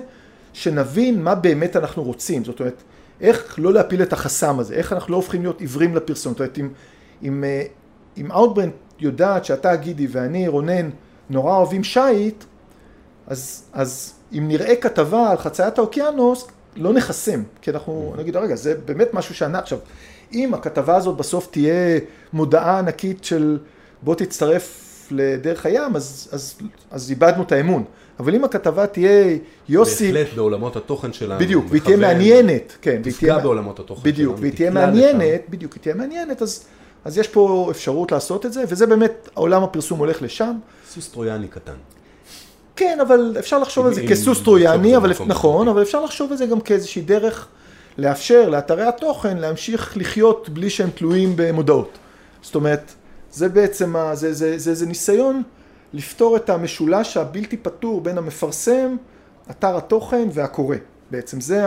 שנבין 0.52 1.22
מה 1.22 1.34
באמת 1.34 1.76
אנחנו 1.76 2.02
רוצים, 2.02 2.44
זאת 2.44 2.60
אומרת, 2.60 2.82
איך 3.20 3.54
לא 3.58 3.72
להפיל 3.72 4.02
את 4.02 4.12
החסם 4.12 4.58
הזה, 4.58 4.74
איך 4.74 4.92
אנחנו 4.92 5.12
לא 5.12 5.16
הופכים 5.16 5.42
להיות 5.42 5.60
עיוורים 5.60 5.96
לפרסום, 5.96 6.32
זאת 6.32 6.40
אומרת, 6.40 6.58
אם, 6.58 6.68
אם, 7.22 7.44
אה, 7.44 7.62
אם 8.18 8.32
Outbrain 8.32 8.70
יודעת 9.00 9.44
שאתה 9.44 9.76
גידי 9.76 10.06
ואני 10.10 10.48
רונן 10.48 10.90
נורא 11.30 11.56
אוהבים 11.56 11.84
שיט, 11.84 12.44
אז, 13.26 13.64
אז 13.72 14.14
אם 14.32 14.48
נראה 14.48 14.76
כתבה 14.76 15.30
על 15.30 15.36
חציית 15.36 15.78
האוקיינוס, 15.78 16.48
לא 16.76 16.92
נחסם, 16.92 17.42
כי 17.62 17.70
אנחנו 17.70 18.14
נגיד, 18.18 18.36
רגע, 18.36 18.56
זה 18.56 18.74
באמת 18.84 19.14
משהו 19.14 19.34
שענה 19.34 19.58
עכשיו. 19.58 19.78
אם 20.32 20.54
הכתבה 20.54 20.96
הזאת 20.96 21.16
בסוף 21.16 21.48
תהיה 21.50 21.98
מודעה 22.32 22.78
ענקית 22.78 23.24
של 23.24 23.58
בוא 24.02 24.14
תצטרף 24.14 24.86
לדרך 25.10 25.66
הים, 25.66 25.96
אז, 25.96 26.28
אז, 26.32 26.58
אז 26.90 27.10
איבדנו 27.10 27.42
את 27.42 27.52
האמון. 27.52 27.84
אבל 28.20 28.34
אם 28.34 28.44
הכתבה 28.44 28.86
תהיה 28.86 29.36
יוסי, 29.68 30.12
בהחלט 30.12 30.34
בעולמות 30.34 30.76
התוכן 30.76 31.12
שלנו, 31.12 31.40
בדיוק, 31.40 31.64
והיא 31.68 31.82
תהיה 31.82 31.96
מעניינת, 31.96 32.76
כן, 32.82 33.00
תפגע 33.02 33.38
בעולמות 33.38 33.80
התוכן 33.80 34.02
בדיוק, 34.02 34.32
שלנו, 34.32 34.40
והיא 34.40 34.52
תהיה 34.52 34.70
מעניינת, 34.70 35.40
בדיוק, 35.48 35.72
היא 35.72 35.82
תהיה 35.82 35.94
מעניינת, 35.94 36.42
אז, 36.42 36.64
אז 37.04 37.18
יש 37.18 37.28
פה 37.28 37.68
אפשרות 37.70 38.12
לעשות 38.12 38.46
את 38.46 38.52
זה, 38.52 38.64
וזה 38.68 38.86
באמת, 38.86 39.28
עולם 39.34 39.62
הפרסום 39.62 39.98
הולך 39.98 40.22
לשם. 40.22 40.52
סוס 40.90 41.08
טרויאני 41.08 41.48
קטן. 41.48 41.72
כן, 42.76 42.98
אבל 43.02 43.36
אפשר 43.38 43.58
לחשוב 43.58 43.86
על 43.86 43.94
זה 43.94 44.02
כסוס 44.08 44.42
טרויאני, 44.42 44.96
אבל 44.96 45.12
נכון. 45.26 45.68
אבל 45.68 45.82
אפשר 45.82 46.04
לחשוב 46.04 46.30
על 46.30 46.36
זה 46.36 46.46
גם 46.46 46.60
כאיזושהי 46.60 47.02
דרך 47.02 47.48
לאפשר 47.98 48.48
לאתרי 48.48 48.84
התוכן 48.86 49.38
להמשיך 49.38 49.96
לחיות 49.96 50.48
בלי 50.48 50.70
שהם 50.70 50.90
תלויים 50.94 51.32
במודעות. 51.36 51.98
זאת 52.42 52.54
אומרת, 52.54 52.92
זה 53.32 53.48
בעצם, 53.48 53.94
זה, 54.12 54.32
זה, 54.58 54.74
זה 54.74 54.86
ניסיון 54.86 55.42
לפתור 55.92 56.36
את 56.36 56.50
המשולש 56.50 57.16
הבלתי 57.16 57.56
פתור 57.56 58.00
בין 58.00 58.18
המפרסם, 58.18 58.96
אתר 59.50 59.76
התוכן 59.76 60.28
והקורא. 60.32 60.76
בעצם 61.10 61.40
זה 61.40 61.64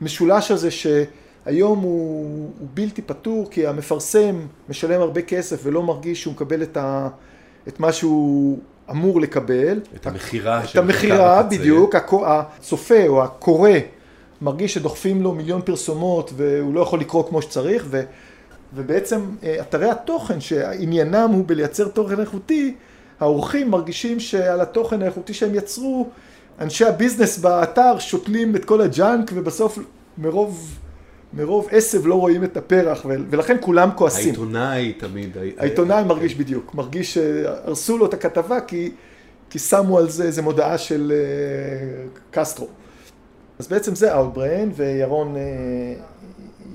המשולש 0.00 0.50
הזה 0.50 0.70
שהיום 0.70 1.78
הוא, 1.78 2.50
הוא 2.58 2.68
בלתי 2.74 3.02
פתור 3.02 3.48
כי 3.50 3.66
המפרסם 3.66 4.46
משלם 4.68 5.00
הרבה 5.00 5.22
כסף 5.22 5.60
ולא 5.62 5.82
מרגיש 5.82 6.22
שהוא 6.22 6.34
מקבל 6.34 6.62
את, 6.62 6.76
ה, 6.76 7.08
את 7.68 7.80
מה 7.80 7.92
שהוא 7.92 8.58
אמור 8.90 9.20
לקבל. 9.20 9.80
את 9.94 10.06
המכירה 10.06 10.64
את 10.64 10.76
המכירה, 10.76 11.42
בדיוק. 11.42 11.94
הצופה 12.26 13.06
או 13.08 13.24
הקורא 13.24 13.70
מרגיש 14.40 14.74
שדוחפים 14.74 15.22
לו 15.22 15.32
מיליון 15.32 15.62
פרסומות 15.62 16.32
והוא 16.36 16.74
לא 16.74 16.80
יכול 16.80 17.00
לקרוא 17.00 17.28
כמו 17.28 17.42
שצריך 17.42 17.86
ו, 17.88 18.02
ובעצם 18.74 19.20
אה, 19.42 19.56
אתרי 19.60 19.90
התוכן 19.90 20.40
שעניינם 20.40 21.30
הוא 21.32 21.44
בלייצר 21.46 21.88
תוכן 21.88 22.20
איכותי, 22.20 22.74
העורכים 23.20 23.70
מרגישים 23.70 24.20
שעל 24.20 24.60
התוכן 24.60 25.02
האיכותי 25.02 25.34
שהם 25.34 25.54
יצרו 25.54 26.08
אנשי 26.60 26.84
הביזנס 26.84 27.38
באתר 27.38 27.98
שותלים 27.98 28.56
את 28.56 28.64
כל 28.64 28.80
ה 28.80 28.90
junk 28.90 29.30
ובסוף 29.34 29.78
מרוב, 30.18 30.78
מרוב 31.32 31.68
עשב 31.70 32.06
לא 32.06 32.14
רואים 32.14 32.44
את 32.44 32.56
הפרח 32.56 33.06
ולכן 33.30 33.56
כולם 33.60 33.90
כועסים. 33.94 34.28
העיתונאי 34.28 34.92
תמיד. 34.92 35.36
העיתונאי 35.58 36.04
מרגיש 36.04 36.34
בדיוק, 36.34 36.74
מרגיש 36.74 37.14
שהרסו 37.14 37.98
לו 37.98 38.06
את 38.06 38.14
הכתבה 38.14 38.60
כי, 38.60 38.90
כי 39.50 39.58
שמו 39.58 39.98
על 39.98 40.10
זה 40.10 40.24
איזה 40.24 40.42
מודעה 40.42 40.78
של 40.78 41.12
uh, 41.12 42.18
קסטרו. 42.30 42.66
אז 43.58 43.68
בעצם 43.68 43.94
זה 43.94 44.14
Outbrain 44.14 44.72
וירון, 44.76 45.34
uh, 45.34 45.38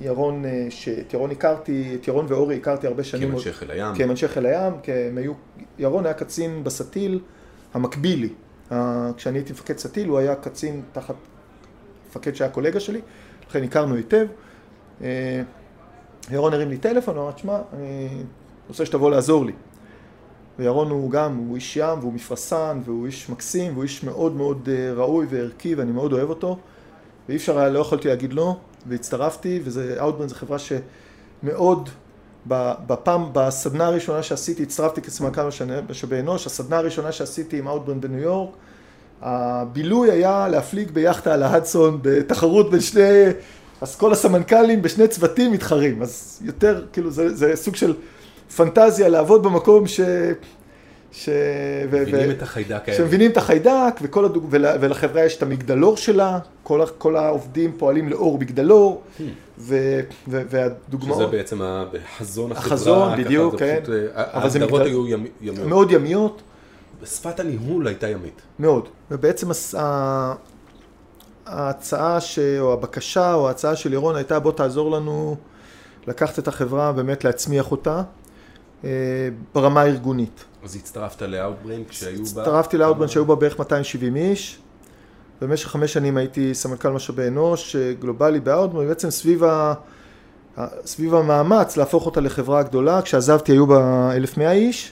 ירון, 0.02 0.46
uh, 0.46 0.48
שאת 0.72 1.14
ירון 1.14 1.32
הכרתי, 1.32 1.98
את 2.02 2.08
ירון 2.08 2.26
ואורי 2.30 2.56
הכרתי 2.56 2.88
הרבה 2.88 3.04
שנים. 3.04 3.32
כאנשי 3.32 3.54
חיל 3.54 3.72
הים. 3.72 3.96
כאנשי 3.96 4.28
חיל 4.28 4.46
הים, 4.46 4.74
כי 4.84 4.92
הם 4.92 5.18
היו, 5.18 5.34
ירון 5.80 6.06
היה 6.06 6.14
קצין 6.14 6.64
בסטיל 6.64 7.20
המקבילי. 7.74 8.30
כשאני 9.18 9.38
הייתי 9.38 9.54
מפקד 9.54 9.78
סטיל, 9.78 10.08
הוא 10.08 10.18
היה 10.18 10.36
קצין 10.36 10.82
תחת 10.92 11.16
מפקד 12.10 12.36
שהיה 12.36 12.52
קולגה 12.52 12.80
שלי, 12.80 13.02
לכן 13.50 13.64
הכרנו 13.64 13.96
היטב. 13.96 14.26
אה, 15.02 15.42
ירון 16.32 16.54
הרים 16.54 16.70
לי 16.70 16.78
טלפון, 16.78 17.16
הוא 17.16 17.24
אמר, 17.24 17.32
תשמע, 17.32 17.60
אני 17.74 18.08
רוצה 18.68 18.86
שתבוא 18.86 19.12
לעזור 19.12 19.46
לי. 19.46 19.54
וירון 20.60 20.90
הוא 20.90 21.12
גם, 21.12 21.36
הוא 21.36 21.56
איש 21.56 21.78
ים 21.78 22.00
והוא 22.00 22.14
מפרסן 22.14 22.80
והוא 22.86 23.06
איש 23.06 23.30
מקסים 23.30 23.72
והוא 23.74 23.84
איש 23.84 24.04
מאוד 24.04 24.36
מאוד 24.36 24.70
אה, 24.72 24.94
ראוי 24.94 25.26
וערכי 25.30 25.76
ואני 25.76 25.92
מאוד 25.92 26.14
אוהב 26.14 26.30
אותו 26.30 26.58
ואי 27.30 27.36
אפשר 27.36 27.60
היה, 27.60 27.70
לא 27.70 27.80
יכולתי 27.80 28.08
להגיד 28.08 28.34
לא 28.34 28.58
והצטרפתי 28.88 29.60
וזה, 29.64 29.98
Outbrain 30.00 30.28
זו 30.28 30.36
חברה 30.36 30.58
שמאוד 30.60 31.90
בפעם, 32.48 33.30
בסדנה 33.34 33.86
הראשונה 33.86 34.24
שעשיתי, 34.24 34.64
הצטרפתי 34.64 35.02
כסמנכ"ל 35.02 35.42
משאבי 35.90 36.20
אנוש, 36.20 36.48
הסדנה 36.48 36.78
הראשונה 36.78 37.12
שעשיתי 37.12 37.60
עם 37.60 37.68
אאוטברן 37.68 38.02
בניו 38.02 38.20
יורק, 38.20 38.50
הבילוי 39.22 40.12
היה 40.12 40.48
להפליג 40.48 40.92
ביאכטה 40.92 41.34
על 41.34 41.44
ההדסון 41.44 42.00
בתחרות 42.02 42.72
בין 42.72 42.82
שני, 42.82 43.30
אז 43.82 43.96
כל 43.96 44.12
הסמנכ"לים 44.12 44.82
בשני 44.82 45.08
צוותים 45.08 45.52
מתחרים, 45.52 46.02
אז 46.02 46.40
יותר, 46.42 46.86
כאילו 46.94 47.12
זה, 47.12 47.36
זה 47.36 47.52
סוג 47.56 47.76
של 47.76 47.94
פנטזיה 48.56 49.10
לעבוד 49.10 49.44
במקום 49.44 49.88
ש... 49.88 50.00
ש... 51.14 51.30
מבינים 51.88 52.30
ו... 52.30 52.32
את 52.32 52.42
החיידק 52.42 52.82
האלה. 52.90 52.98
שמבינים 52.98 53.32
את 53.32 53.38
החיידק, 53.38 53.94
וכל 54.02 54.26
הדוג... 54.26 54.48
ול... 54.50 54.66
ולחברה 54.80 55.26
יש 55.26 55.38
את 55.38 55.44
המגדלור 55.44 55.98
שלה, 55.98 56.40
כל, 56.64 56.82
ה... 56.82 56.86
כל 56.86 57.16
העובדים 57.16 57.72
פועלים 57.78 58.10
לאור 58.10 58.38
מגדלור, 58.40 59.02
hmm. 59.02 59.22
ו... 59.60 60.00
ו... 60.28 60.42
והדוגמאות... 60.50 61.18
שזה 61.18 61.28
בעצם 61.28 61.62
החזון 61.62 62.52
החברה. 62.52 62.74
החזון, 62.74 63.18
בדיוק, 63.18 63.60
כן. 63.60 63.80
פשוט... 63.84 63.96
אה, 63.96 64.06
ההגדרות 64.16 64.72
מגדל... 64.72 64.86
היו 64.86 65.08
ימ... 65.08 65.26
ימיות. 65.42 65.68
מאוד 65.68 65.92
ימיות. 65.92 66.42
שפת 67.06 67.40
הניהול 67.40 67.88
הייתה 67.88 68.08
ימית. 68.08 68.42
מאוד. 68.60 68.90
ובעצם 69.12 69.52
הס... 69.52 69.76
ההצעה 71.46 72.22
ש... 72.22 72.40
או 72.60 72.74
הבקשה 72.74 73.34
או 73.34 73.48
ההצעה 73.48 73.76
של 73.76 73.94
ירון 73.94 74.16
הייתה 74.16 74.40
בוא 74.40 74.52
תעזור 74.52 74.92
לנו 74.92 75.36
לקחת 76.08 76.40
את 76.40 76.48
החברה, 76.48 76.92
באמת 76.92 77.24
להצמיח 77.24 77.72
אותה 77.72 78.02
ברמה 79.54 79.82
הארגונית. 79.82 80.44
אז 80.64 80.76
הצטרפת 80.76 81.22
לאאוטברן 81.22 81.84
כשהיו 81.90 82.18
בה... 82.18 82.22
הצטרפתי 82.22 82.78
לאאוטברן 82.78 83.08
שהיו 83.08 83.26
בה 83.26 83.36
בערך 83.36 83.60
270 83.60 84.16
איש. 84.16 84.60
במשך 85.42 85.68
חמש 85.68 85.94
שנים 85.94 86.18
הייתי 86.18 86.54
סמנכ"ל 86.54 86.90
משאבי 86.90 87.28
אנוש 87.28 87.76
גלובלי 88.00 88.40
באאוטברן, 88.40 88.88
בעצם 88.88 89.10
סביב, 89.10 89.44
ה... 89.44 89.74
סביב 90.86 91.16
המאמץ 91.16 91.78
להפוך 91.78 92.06
אותה 92.06 92.22
לחברה 92.22 92.64
גדולה, 92.64 93.02
כשעזבתי 93.02 93.52
היו 93.52 93.68
בה 93.68 94.12
1,100 94.16 94.52
איש. 94.52 94.92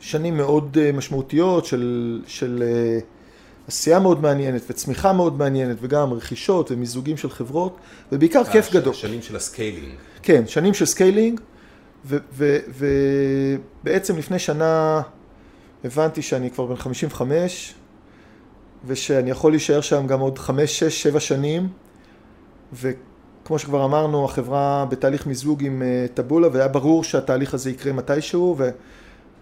שנים 0.00 0.36
מאוד 0.36 0.78
אה, 0.80 0.92
משמעותיות 0.92 1.64
של, 1.64 2.20
של 2.26 2.62
אה, 2.66 2.98
עשייה 3.68 3.98
מאוד 3.98 4.22
מעניינת 4.22 4.62
וצמיחה 4.70 5.12
מאוד 5.12 5.38
מעניינת 5.38 5.76
וגם 5.80 6.12
רכישות 6.12 6.70
ומיזוגים 6.70 7.16
של 7.16 7.30
חברות 7.30 7.76
ובעיקר 8.12 8.38
אה, 8.38 8.52
כיף 8.52 8.72
גדול. 8.72 8.94
שנים 8.94 9.22
של 9.22 9.36
ה 9.36 9.42
scaling. 9.42 9.94
כן, 10.22 10.46
שנים 10.46 10.74
של 10.74 10.84
scaling. 10.86 11.40
ובעצם 13.84 14.16
לפני 14.16 14.38
שנה 14.38 15.02
הבנתי 15.84 16.22
שאני 16.22 16.50
כבר 16.50 16.66
בן 16.66 16.76
55 16.76 17.74
ושאני 18.86 19.30
יכול 19.30 19.52
להישאר 19.52 19.80
שם 19.80 20.06
גם 20.06 20.20
עוד 20.20 20.38
5, 20.38 20.78
6, 20.78 21.02
7 21.02 21.20
שנים. 21.20 21.68
וכמו 22.72 23.58
שכבר 23.58 23.84
אמרנו 23.84 24.24
החברה 24.24 24.86
בתהליך 24.88 25.26
מיזוג 25.26 25.64
עם 25.64 25.82
אה, 25.82 26.06
טאבולה 26.14 26.48
והיה 26.52 26.68
ברור 26.68 27.04
שהתהליך 27.04 27.54
הזה 27.54 27.70
יקרה 27.70 27.92
מתישהו 27.92 28.54
ו... 28.58 28.70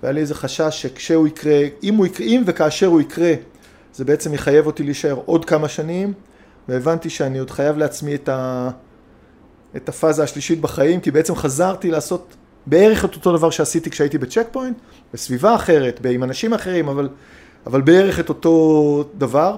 והיה 0.03 0.13
לי 0.13 0.21
איזה 0.21 0.35
חשש 0.35 0.83
שכשהוא 0.83 1.27
יקרה, 1.27 1.61
אם, 1.83 1.95
הוא 1.95 2.07
יקרה, 2.07 2.27
אם 2.27 2.43
וכאשר 2.47 2.87
הוא 2.87 3.01
יקרה 3.01 3.33
זה 3.95 4.05
בעצם 4.05 4.35
יחייב 4.35 4.67
אותי 4.67 4.83
להישאר 4.83 5.21
עוד 5.25 5.45
כמה 5.45 5.69
שנים. 5.69 6.13
והבנתי 6.69 7.11
שאני 7.11 7.39
עוד 7.39 7.51
חייב 7.51 7.77
לעצמי 7.77 8.15
את, 8.15 8.29
ה... 8.29 8.71
את 9.77 9.89
הפאזה 9.89 10.23
השלישית 10.23 10.61
בחיים 10.61 11.01
כי 11.01 11.11
בעצם 11.11 11.35
חזרתי 11.35 11.91
לעשות 11.91 12.37
בערך 12.67 13.05
את 13.05 13.15
אותו 13.15 13.37
דבר 13.37 13.51
שעשיתי 13.51 13.91
כשהייתי 13.91 14.19
בצ'ק 14.19 14.47
פוינט, 14.53 14.77
בסביבה 15.15 15.55
אחרת, 15.55 16.07
עם 16.11 16.25
אנשים 16.25 16.55
אחרים, 16.55 16.89
אבל, 16.89 17.09
אבל 17.67 17.81
בערך 17.81 18.21
את 18.21 18.29
אותו 18.29 19.05
דבר. 19.19 19.57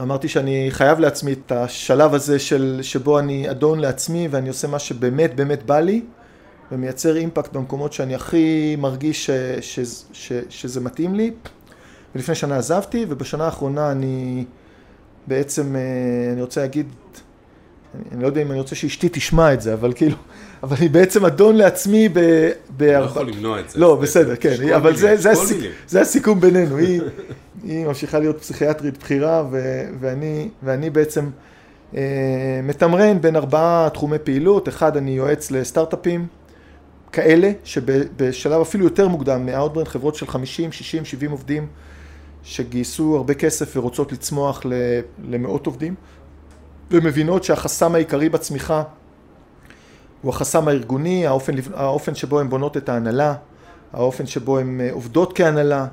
אמרתי 0.00 0.28
שאני 0.28 0.66
חייב 0.70 0.98
לעצמי 1.00 1.32
את 1.32 1.52
השלב 1.52 2.14
הזה 2.14 2.38
של, 2.38 2.78
שבו 2.82 3.18
אני 3.18 3.50
אדון 3.50 3.78
לעצמי 3.78 4.28
ואני 4.30 4.48
עושה 4.48 4.68
מה 4.68 4.78
שבאמת 4.78 5.34
באמת 5.34 5.62
בא 5.62 5.80
לי 5.80 6.02
ומייצר 6.72 7.16
אימפקט 7.16 7.52
במקומות 7.52 7.92
שאני 7.92 8.14
הכי 8.14 8.76
מרגיש 8.78 9.26
ש, 9.26 9.30
ש, 9.60 9.80
ש, 9.80 10.02
ש, 10.12 10.32
שזה 10.48 10.80
מתאים 10.80 11.14
לי. 11.14 11.30
ולפני 12.14 12.34
שנה 12.34 12.56
עזבתי 12.56 13.06
ובשנה 13.08 13.44
האחרונה 13.44 13.92
אני 13.92 14.44
בעצם, 15.26 15.76
אה, 15.76 16.32
אני 16.32 16.42
רוצה 16.42 16.60
להגיד, 16.60 16.86
אני 18.12 18.22
לא 18.22 18.26
יודע 18.26 18.42
אם 18.42 18.50
אני 18.50 18.58
רוצה 18.58 18.74
שאשתי 18.74 19.08
תשמע 19.12 19.54
את 19.54 19.60
זה, 19.60 19.74
אבל 19.74 19.92
כאילו, 19.92 20.16
אבל 20.62 20.76
אני 20.80 20.88
בעצם 20.88 21.24
אדון 21.24 21.56
לעצמי 21.56 22.08
ב... 22.08 22.18
אני 22.18 22.88
לא 22.88 23.04
יכול 23.04 23.28
למנוע 23.28 23.60
את 23.60 23.70
זה. 23.70 23.80
לא, 23.80 23.96
בסדר, 23.96 24.36
כן, 24.36 24.72
אבל 24.76 24.96
זה, 24.96 25.16
זה, 25.16 25.30
הסיכ... 25.30 25.64
זה 25.88 26.00
הסיכום 26.00 26.40
בינינו, 26.40 26.76
היא, 26.76 27.00
היא 27.64 27.86
ממשיכה 27.86 28.18
להיות 28.18 28.40
פסיכיאטרית 28.40 28.98
בכירה, 28.98 29.44
ו... 29.50 29.82
ואני, 30.00 30.48
ואני 30.62 30.90
בעצם 30.90 31.30
אה, 31.96 32.60
מתמרן 32.62 33.20
בין 33.20 33.36
ארבעה 33.36 33.88
תחומי 33.92 34.18
פעילות, 34.18 34.68
אחד 34.68 34.96
אני 34.96 35.10
יועץ 35.10 35.50
לסטארט-אפים 35.50 36.26
כאלה, 37.12 37.52
שבשלב 37.64 38.60
אפילו 38.60 38.84
יותר 38.84 39.08
מוקדם 39.08 39.46
מאאוטבריין, 39.46 39.88
חברות 39.88 40.14
של 40.14 40.26
50, 40.26 40.72
60, 40.72 41.04
70 41.04 41.30
עובדים, 41.30 41.66
שגייסו 42.42 43.16
הרבה 43.16 43.34
כסף 43.34 43.76
ורוצות 43.76 44.12
לצמוח 44.12 44.62
למאות 45.28 45.66
עובדים. 45.66 45.94
ומבינות 46.90 47.44
שהחסם 47.44 47.94
העיקרי 47.94 48.28
בצמיחה 48.28 48.82
הוא 50.26 50.34
החסם 50.34 50.68
הארגוני, 50.68 51.26
האופן, 51.26 51.54
האופן 51.74 52.14
שבו 52.14 52.40
הן 52.40 52.48
בונות 52.48 52.76
את 52.76 52.88
ההנהלה, 52.88 53.34
האופן 53.92 54.26
שבו 54.26 54.58
הן 54.58 54.80
אה, 54.80 54.92
עובדות 54.92 55.36
כהנהלה, 55.36 55.86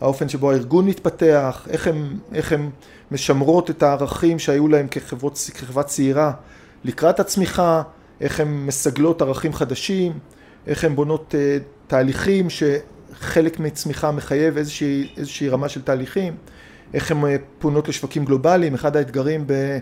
האופן 0.00 0.28
שבו 0.28 0.50
הארגון 0.50 0.86
מתפתח, 0.86 1.66
איך 1.70 1.86
הן, 1.86 2.16
איך 2.34 2.52
הן 2.52 2.70
משמרות 3.10 3.70
את 3.70 3.82
הערכים 3.82 4.38
שהיו 4.38 4.68
להן 4.68 4.86
כחברות, 4.90 5.50
כחברה 5.54 5.82
צעירה 5.82 6.32
לקראת 6.84 7.20
הצמיחה, 7.20 7.82
איך 8.20 8.40
הן 8.40 8.48
מסגלות 8.48 9.22
ערכים 9.22 9.52
חדשים, 9.52 10.12
איך 10.66 10.84
הן 10.84 10.94
בונות 10.94 11.34
uh, 11.34 11.62
תהליכים 11.86 12.46
שחלק 12.50 13.60
מצמיחה 13.60 14.10
מחייב 14.10 14.56
איזושהי, 14.56 15.14
איזושהי 15.16 15.48
רמה 15.48 15.68
של 15.68 15.82
תהליכים, 15.82 16.36
איך 16.94 17.10
הן 17.10 17.22
uh, 17.24 17.26
פונות 17.58 17.88
לשווקים 17.88 18.24
גלובליים, 18.24 18.74
אחד 18.74 18.96
האתגרים 18.96 19.44
ב... 19.46 19.78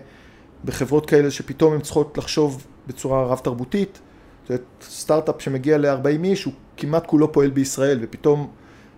בחברות 0.64 1.06
כאלה 1.06 1.30
שפתאום 1.30 1.72
הן 1.72 1.80
צריכות 1.80 2.18
לחשוב 2.18 2.66
בצורה 2.90 3.24
רב 3.24 3.38
תרבותית. 3.38 3.98
זאת 4.42 4.50
אומרת, 4.50 4.64
סטארט-אפ 4.82 5.42
שמגיע 5.42 5.78
ל-40 5.78 6.24
איש 6.24 6.44
הוא 6.44 6.52
כמעט 6.76 7.06
כולו 7.06 7.32
פועל 7.32 7.50
בישראל 7.50 7.98
ופתאום 8.02 8.50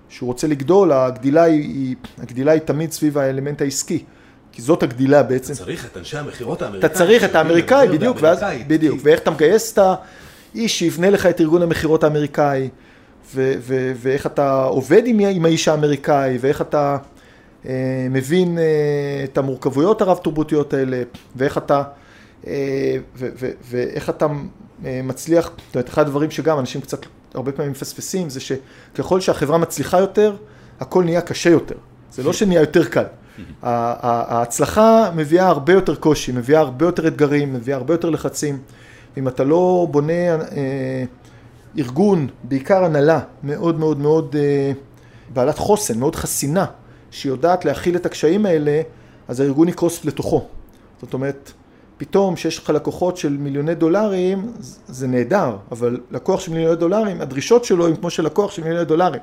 כשהוא 0.08 0.26
רוצה 0.26 0.46
לגדול 0.46 0.92
הגדילה 0.92 1.42
היא, 1.42 1.96
הגדילה 2.18 2.52
היא 2.52 2.61
תמיד 2.61 2.92
סביב 2.92 3.18
האלמנט 3.18 3.62
העסקי 3.62 4.04
כי 4.52 4.62
זאת 4.62 4.82
הגדילה 4.82 5.22
בעצם. 5.22 5.52
אתה 5.52 5.64
צריך 5.64 5.87
את 5.87 5.96
אנשי 5.96 6.18
המכירות 6.18 6.62
האמריקאים. 6.62 6.90
אתה 6.90 6.99
צריך 6.99 7.25
את 7.25 7.34
האמריקאי, 7.34 7.88
בדיוק, 7.88 8.16
ואז, 8.20 8.44
בדיוק, 8.66 9.00
ואיך 9.02 9.20
אתה 9.20 9.30
מגייס 9.30 9.72
את 9.72 9.78
האיש 10.54 10.78
שיבנה 10.78 11.11
לך 11.11 11.26
את 11.26 11.40
ארגון 11.40 11.62
המכירות 11.62 12.04
האמריקאי, 12.04 12.68
ו- 13.34 13.54
ו- 13.58 13.92
ואיך 13.96 14.26
אתה 14.26 14.64
עובד 14.64 15.02
עם, 15.06 15.20
עם 15.20 15.44
האיש 15.44 15.68
האמריקאי, 15.68 16.38
ואיך 16.40 16.61
אתה 16.61 16.96
אה, 17.66 18.06
מבין 18.11 18.58
אה, 18.58 18.64
את 19.25 19.38
המורכבויות 19.38 20.02
הרב-תרבותיות 20.02 20.75
האלה, 20.75 21.02
ואיך 21.37 21.58
אתה, 21.58 21.82
ואיך 23.70 24.11
אתה 24.11 24.26
אה, 24.84 25.00
מצליח, 25.04 25.50
זאת 25.66 25.75
אומרת, 25.75 25.88
אחד 25.88 26.02
הדברים 26.02 26.30
שגם 26.30 26.58
אנשים 26.58 26.80
קצת 26.80 27.06
הרבה 27.34 27.52
פעמים 27.52 27.70
מפספסים, 27.70 28.30
זה 28.30 28.40
שככל 28.40 29.20
שהחברה 29.20 29.58
מצליחה 29.58 30.00
יותר, 30.00 30.37
הכל 30.80 31.04
נהיה 31.04 31.20
קשה 31.20 31.50
יותר. 31.50 31.75
זה 32.12 32.22
לא 32.22 32.32
שנהיה 32.32 32.61
יותר 32.61 32.84
קל. 32.84 33.04
ההצלחה 33.62 35.11
מביאה 35.16 35.49
הרבה 35.49 35.72
יותר 35.72 35.94
קושי, 35.94 36.32
מביאה 36.32 36.61
הרבה 36.61 36.87
יותר 36.87 37.08
אתגרים, 37.08 37.52
מביאה 37.52 37.76
הרבה 37.76 37.94
יותר 37.94 38.11
לחצים. 38.11 38.58
אם 39.16 39.28
אתה 39.28 39.44
לא 39.44 39.87
בונה 39.90 40.12
אה, 40.12 41.04
ארגון, 41.78 42.28
בעיקר 42.44 42.84
הנהלה, 42.84 43.20
מאוד 43.42 43.78
מאוד 43.78 43.99
מאוד 43.99 44.37
אה, 44.38 44.72
בעלת 45.32 45.58
חוסן, 45.58 45.99
מאוד 45.99 46.16
חסינה, 46.16 46.64
שיודעת 47.11 47.64
להכיל 47.64 47.96
את 47.96 48.06
הקשיים 48.06 48.46
האלה, 48.46 48.82
אז 49.28 49.40
הארגון 49.40 49.68
יקרוס 49.68 50.04
לתוכו. 50.04 50.46
זאת 51.02 51.14
אומרת, 51.14 51.52
פתאום 52.02 52.37
שיש 52.37 52.59
לך 52.59 52.71
לקוחות 52.71 53.16
של 53.16 53.37
מיליוני 53.37 53.75
דולרים, 53.75 54.52
זה 54.88 55.06
נהדר, 55.06 55.56
אבל 55.73 56.00
לקוח 56.11 56.40
של 56.40 56.52
מיליוני 56.52 56.76
דולרים, 56.76 57.21
הדרישות 57.21 57.64
שלו 57.64 57.87
הם 57.87 57.97
כמו 57.97 58.11
של 58.11 58.25
לקוח 58.25 58.50
של 58.50 58.62
מיליוני 58.62 58.85
דולרים. 58.85 59.21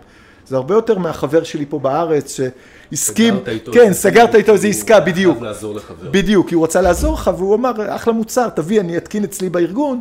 זה 0.48 0.56
הרבה 0.56 0.76
יותר 0.76 0.98
מהחבר 0.98 1.44
שלי 1.44 1.66
פה 1.66 1.80
בארץ 1.80 2.36
שהסכים, 2.36 3.34
סגרת 3.34 3.48
איתו 3.50 3.72
כן, 3.72 3.94
סגרת 3.94 4.36
איתו 4.36 4.52
איזה 4.52 4.68
הוא 4.68 4.72
עסקה, 4.72 5.00
בדיוק. 5.00 5.34
חייב 5.34 5.44
לעזור 5.44 5.76
לחבר. 5.76 6.10
בדיוק, 6.12 6.50
כי 6.50 6.56
הוא 6.56 6.64
רצה 6.64 6.82
לעזור 6.82 7.14
לך 7.14 7.32
והוא 7.38 7.56
אמר, 7.56 7.96
אחלה 7.96 8.14
מוצר, 8.14 8.50
תביא, 8.50 8.80
אני 8.80 8.98
אתקין 8.98 9.24
אצלי 9.24 9.50
בארגון. 9.50 10.00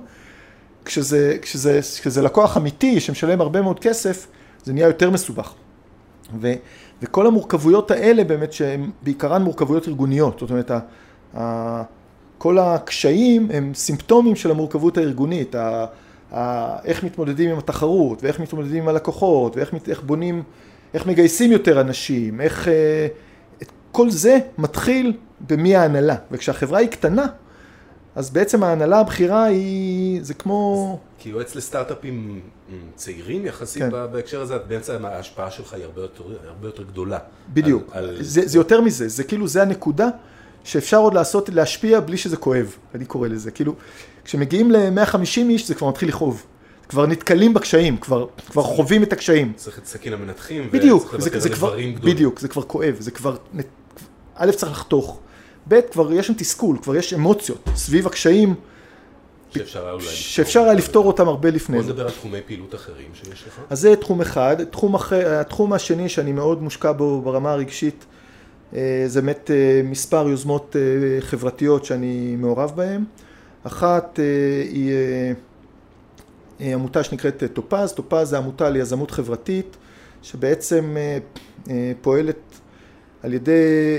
כשזה, 0.85 1.37
כשזה, 1.43 1.81
כשזה 2.01 2.23
לקוח 2.23 2.57
אמיתי 2.57 3.01
שמשלם 3.01 3.41
הרבה 3.41 3.63
מאוד 3.63 3.81
כסף, 3.81 4.27
זה 4.65 4.73
נהיה 4.73 4.87
יותר 4.87 5.11
מסובך. 5.11 5.53
ו, 6.41 6.53
וכל 7.03 7.27
המורכבויות 7.27 7.91
האלה 7.91 8.25
באמת 8.25 8.53
שהן 8.53 8.91
בעיקרן 9.03 9.43
מורכבויות 9.43 9.89
ארגוניות, 9.89 10.39
זאת 10.41 10.51
אומרת, 10.51 10.71
ה, 10.71 10.79
ה, 11.37 11.83
כל 12.39 12.59
הקשיים 12.59 13.49
הם 13.53 13.75
סימפטומים 13.75 14.37
של 14.37 14.51
המורכבות 14.51 14.99
הארגונית, 14.99 15.55
ה, 15.55 15.87
ה, 16.33 16.77
איך 16.85 17.05
מתמודדים 17.05 17.51
עם 17.51 17.59
התחרות, 17.59 18.23
ואיך 18.23 18.41
מתמודדים 18.41 18.83
עם 18.83 18.89
הלקוחות, 18.89 19.57
ואיך 19.57 19.75
איך 19.89 20.03
בונים, 20.03 20.43
איך 20.95 21.07
מגייסים 21.07 21.53
יותר 21.53 21.81
אנשים, 21.81 22.41
איך... 22.41 22.69
אה, 22.69 23.07
את 23.63 23.73
כל 23.93 24.11
זה 24.11 24.39
מתחיל 24.59 25.13
במי 25.49 25.77
ההנהלה, 25.77 26.17
וכשהחברה 26.31 26.79
היא 26.79 26.89
קטנה, 26.89 27.27
אז 28.15 28.31
בעצם 28.31 28.63
ההנהלה 28.63 29.01
הבכירה 29.01 29.45
היא, 29.45 30.21
זה 30.23 30.35
כמו... 30.35 30.99
כי 31.19 31.29
יועץ 31.29 31.55
לסטארט-אפים 31.55 32.41
צעירים 32.95 33.47
יחסית 33.47 33.83
כן. 33.83 33.91
בהקשר 33.91 34.41
הזה, 34.41 34.59
בעצם 34.59 35.05
ההשפעה 35.05 35.51
שלך 35.51 35.73
היא 35.73 35.85
הרבה 35.85 36.01
יותר, 36.01 36.25
הרבה 36.49 36.69
יותר 36.69 36.83
גדולה. 36.83 37.19
בדיוק. 37.53 37.91
על, 37.93 38.09
על... 38.09 38.23
זה, 38.23 38.49
זה 38.49 38.59
יותר 38.59 38.81
מזה, 38.81 39.09
זה 39.09 39.25
כאילו, 39.25 39.49
זה 39.49 39.63
הנקודה 39.63 40.09
שאפשר 40.69 40.97
עוד 40.97 41.15
לעשות, 41.15 41.49
להשפיע 41.49 42.01
בלי 42.01 42.17
שזה 42.17 42.37
כואב, 42.37 42.77
אני 42.95 43.05
קורא 43.05 43.29
לזה. 43.29 43.51
כאילו, 43.51 43.75
כשמגיעים 44.25 44.71
ל-150 44.71 45.39
איש 45.49 45.69
זה 45.69 45.75
כבר 45.75 45.89
מתחיל 45.89 46.09
לכאוב. 46.09 46.47
כבר 46.89 47.07
נתקלים 47.07 47.55
בקשיים, 47.55 47.97
כבר, 47.97 48.27
כבר 48.51 48.63
חווים 48.63 49.03
את 49.03 49.13
הקשיים. 49.13 49.53
צריך 49.57 49.79
את 49.79 49.87
סכין 49.87 50.13
המנתחים, 50.13 50.71
בדיוק, 50.71 51.15
וצריך 51.15 51.23
זה, 51.23 51.31
לוותר 51.31 51.41
זה 51.41 51.49
על 51.49 51.55
כבר. 51.55 51.77
בדיוק, 52.03 52.41
זה 52.41 52.49
כבר 52.49 52.63
כואב, 52.63 52.97
זה 52.99 53.11
כבר, 53.11 53.37
א', 54.35 54.51
צריך 54.51 54.73
לחתוך, 54.73 55.21
ב', 55.69 55.81
כבר 55.81 56.13
יש 56.13 56.27
שם 56.27 56.35
תסכול, 56.35 56.79
כבר 56.83 56.97
יש 56.97 57.15
אמוציות 57.15 57.69
סביב 57.75 58.07
הקשיים 58.07 58.55
שאפשר 59.55 59.85
היה 59.85 59.93
אולי... 59.93 60.05
שאפשר 60.05 60.61
היה 60.61 60.75
לפתור 60.75 61.07
אותם 61.07 61.29
הרבה 61.29 61.51
לפני 61.51 61.77
בוא 61.77 61.85
זה. 61.85 61.93
נדבר 61.93 62.05
על 62.05 62.11
תחומי 62.11 62.39
פעילות 62.47 62.75
אחרים 62.75 63.09
שיש 63.15 63.45
לך. 63.47 63.61
אז 63.71 63.81
זה 63.81 63.97
תחום 63.97 64.21
אחד. 64.21 64.65
תחום 64.65 64.95
אחר, 64.95 65.41
התחום 65.41 65.73
השני 65.73 66.09
שאני 66.09 66.33
מאוד 66.33 66.63
מושקע 66.63 66.93
בו 66.93 67.23
ברמה 67.23 67.53
הרגשית, 67.53 68.05
זה 68.73 69.21
באמת 69.21 69.51
אה, 69.51 69.81
מספר 69.85 70.29
יוזמות 70.29 70.77
אה, 70.77 71.21
חברתיות 71.21 71.85
שאני 71.85 72.37
מעורב 72.39 72.73
בהן. 72.77 73.05
אחת 73.63 74.21
אה, 74.21 74.25
היא 74.71 74.93
אה, 74.93 75.33
אה, 76.61 76.75
עמותה 76.75 77.05
שנקראת 77.05 77.43
אה, 77.43 77.49
טופז. 77.49 77.93
טופז 77.93 78.29
זה 78.29 78.39
עמותה 78.39 78.71
ליזמות 78.71 79.11
חברתית, 79.11 79.77
שבעצם 80.23 80.97
אה, 80.97 81.19
אה, 81.71 81.93
פועלת 82.01 82.37
על 83.23 83.35
ידי, 83.35 83.99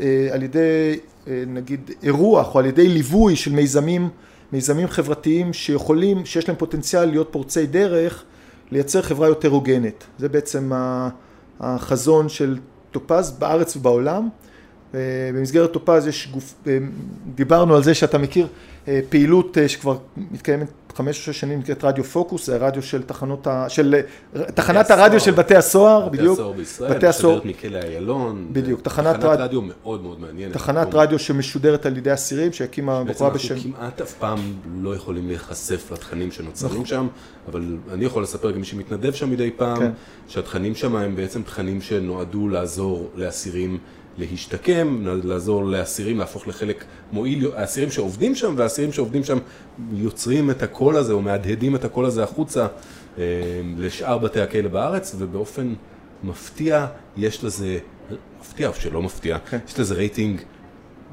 אה, 0.00 0.28
על 0.32 0.42
ידי 0.42 0.98
אה, 1.28 1.44
נגיד 1.46 1.90
אירוח 2.02 2.54
או 2.54 2.60
על 2.60 2.66
ידי 2.66 2.88
ליווי 2.88 3.36
של 3.36 3.52
מיזמים, 3.52 4.08
מיזמים 4.52 4.88
חברתיים 4.88 5.52
שיכולים, 5.52 6.26
שיש 6.26 6.48
להם 6.48 6.56
פוטנציאל 6.56 7.04
להיות 7.04 7.28
פורצי 7.30 7.66
דרך, 7.66 8.24
לייצר 8.70 9.02
חברה 9.02 9.28
יותר 9.28 9.48
הוגנת. 9.48 10.04
זה 10.18 10.28
בעצם 10.28 10.72
החזון 11.60 12.28
של 12.28 12.58
טופז 12.94 13.30
בארץ 13.30 13.76
ובעולם. 13.76 14.28
אה, 14.94 15.00
במסגרת 15.34 15.72
טופז 15.72 16.06
יש 16.06 16.28
גוף, 16.32 16.54
אה, 16.66 16.78
דיברנו 17.34 17.76
על 17.76 17.82
זה 17.82 17.94
שאתה 17.94 18.18
מכיר 18.18 18.46
אה, 18.88 19.00
פעילות 19.08 19.56
שכבר 19.66 19.96
מתקיימת 20.16 20.66
חמש 20.96 21.18
או 21.28 21.32
שש 21.32 21.40
שנים, 21.40 21.58
נקראת 21.58 21.84
רדיו 21.84 22.04
פוקוס, 22.04 22.46
זה 22.46 22.54
הרדיו 22.54 22.82
של 22.82 23.02
תחנות, 23.02 23.46
ה- 23.46 23.68
של 23.68 23.94
תחנת. 24.54 24.90
הרדיו 24.90 25.20
של 25.20 25.30
בתי 25.30 25.56
הסוהר, 25.56 26.08
בתי 26.08 26.16
בדיוק. 26.18 26.32
הסוהר 26.38 26.52
בישראל, 26.52 26.94
בתי 26.94 27.06
הסוהר. 27.06 27.36
משדרת 27.38 27.56
מכלא 27.56 27.78
איילון. 27.78 28.48
בדיוק, 28.52 28.80
תחנת 28.80 29.06
תחנת 29.16 29.24
רד- 29.24 29.40
רדיו 29.40 29.60
מאוד 29.62 30.02
מאוד 30.02 30.20
מעניינת. 30.20 30.52
תחנת 30.52 30.88
מקום- 30.88 31.00
רדיו 31.00 31.18
שמשודרת 31.18 31.86
על 31.86 31.96
ידי 31.96 32.14
אסירים 32.14 32.52
שהקימה 32.52 33.04
בעצם 33.04 33.12
בחורה 33.14 33.30
אנחנו 33.32 33.48
בשם... 33.56 33.72
כמעט 33.72 34.00
אף 34.00 34.12
פעם 34.12 34.38
לא 34.80 34.94
יכולים 34.94 35.28
להיחשף 35.28 35.92
לתכנים 35.92 36.30
שנוצרים. 36.32 36.86
שם, 36.86 37.06
אבל 37.50 37.62
אני 37.92 38.04
יכול 38.04 38.22
לספר 38.22 38.52
כמי 38.52 38.64
שמתנדב 38.64 39.12
שם 39.12 39.30
מדי 39.30 39.50
פעם, 39.56 39.78
כן. 39.78 39.90
שהתכנים 40.28 40.74
שם 40.74 40.96
הם 40.96 41.16
בעצם 41.16 41.42
תכנים 41.42 41.80
שנועדו 41.80 42.48
לעזור 42.48 43.10
לאסירים 43.14 43.78
להשתקם, 44.18 45.06
לעזור 45.24 45.64
לאסירים 45.64 46.18
להפוך 46.18 46.48
לחלק 46.48 46.84
מועיל, 47.12 47.50
האסירים 47.56 47.90
שעובדים 47.90 48.34
שם 48.34 48.54
והאסירים 48.56 48.92
שעובדים 48.92 49.24
שם 49.24 49.38
יוצרים 49.92 50.50
את 50.50 50.62
הקול 50.62 50.96
הזה 50.96 51.12
או 51.12 51.22
מהדהדים 51.22 51.76
את 51.76 51.84
הקול 51.84 52.04
הזה 52.04 52.22
החוצה 52.22 52.66
אה, 53.18 53.24
לשאר 53.78 54.18
בתי 54.18 54.40
הכלא 54.40 54.68
בארץ, 54.68 55.14
ובאופן 55.18 55.74
מפתיע 56.24 56.86
יש 57.16 57.44
לזה, 57.44 57.78
מפתיע 58.40 58.68
או 58.68 58.74
שלא 58.74 59.02
מפתיע, 59.02 59.38
כן. 59.38 59.58
יש 59.68 59.80
לזה 59.80 59.94
רייטינג 59.94 60.40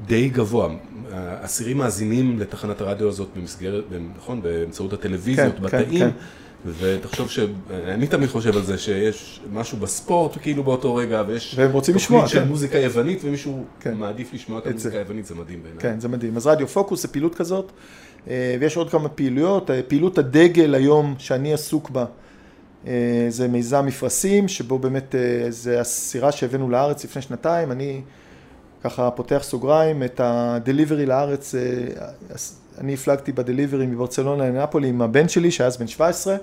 די 0.06 0.28
גבוה. 0.28 0.68
האסירים 1.12 1.78
מאזינים 1.78 2.38
לתחנת 2.38 2.80
הרדיו 2.80 3.08
הזאת 3.08 3.28
במסגרת, 3.36 3.84
נכון, 4.16 4.42
באמצעות 4.42 4.92
הטלוויזיות, 4.92 5.54
כן, 5.56 5.62
בתאים, 5.62 5.98
כן. 5.98 6.10
ותחשוב 6.66 7.30
שאני 7.30 8.06
תמיד 8.06 8.28
חושב 8.28 8.56
על 8.56 8.62
זה 8.62 8.78
שיש 8.78 9.40
משהו 9.52 9.78
בספורט 9.78 10.36
כאילו 10.42 10.64
באותו 10.64 10.94
רגע, 10.94 11.22
ויש 11.26 11.54
והם 11.58 11.72
רוצים 11.72 11.94
תוכנית 11.94 12.04
לשמוע, 12.04 12.28
של 12.28 12.40
כן. 12.40 12.48
מוזיקה 12.48 12.78
יוונית, 12.78 13.20
ומישהו 13.24 13.64
כן. 13.80 13.94
מעדיף 13.94 14.34
לשמוע 14.34 14.58
את 14.58 14.62
את 14.62 14.70
המוזיקה 14.70 14.90
זה. 14.90 14.98
היוונית, 14.98 15.26
זה 15.26 15.34
מדהים 15.34 15.62
בעיניי. 15.62 15.80
כן, 15.80 16.00
זה 16.00 16.08
מדהים. 16.08 16.36
אז 16.36 16.46
רדיו 16.46 16.68
פוקוס 16.68 17.02
זה 17.02 17.08
פעילות 17.08 17.34
כזאת, 17.34 17.72
אה, 18.30 18.56
ויש 18.60 18.76
עוד 18.76 18.90
כמה 18.90 19.08
פעילויות. 19.08 19.70
אה, 19.70 19.80
פעילות 19.88 20.18
הדגל 20.18 20.74
היום 20.74 21.14
שאני 21.18 21.52
עסוק 21.52 21.90
בה, 21.90 22.04
אה, 22.86 23.26
זה 23.28 23.48
מיזם 23.48 23.86
מפרשים, 23.86 24.48
שבו 24.48 24.78
באמת 24.78 25.14
זה 25.48 25.80
הסירה 25.80 26.32
שהבאנו 26.32 26.70
לארץ 26.70 27.04
לפני 27.04 27.22
שנתיים. 27.22 27.72
אני 27.72 28.00
ככה 28.84 29.10
פותח 29.10 29.40
סוגריים, 29.42 30.02
את 30.02 30.20
הדליברי 30.24 31.06
לארץ, 31.06 31.54
אה, 31.54 31.60
אני 32.78 32.94
הפלגתי 32.94 33.32
בדליברי 33.32 33.86
מברצלונה 33.86 34.48
לנפולי 34.48 34.88
עם 34.88 35.02
הבן 35.02 35.28
שלי, 35.28 35.50
שהיה 35.50 35.68
אז 35.68 35.76
בן 35.76 35.86
17. 35.86 36.36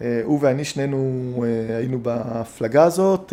אה, 0.00 0.20
הוא 0.24 0.38
ואני 0.42 0.64
שנינו 0.64 1.44
אה, 1.44 1.76
היינו 1.76 1.98
בהפלגה 2.02 2.84
הזאת. 2.84 3.32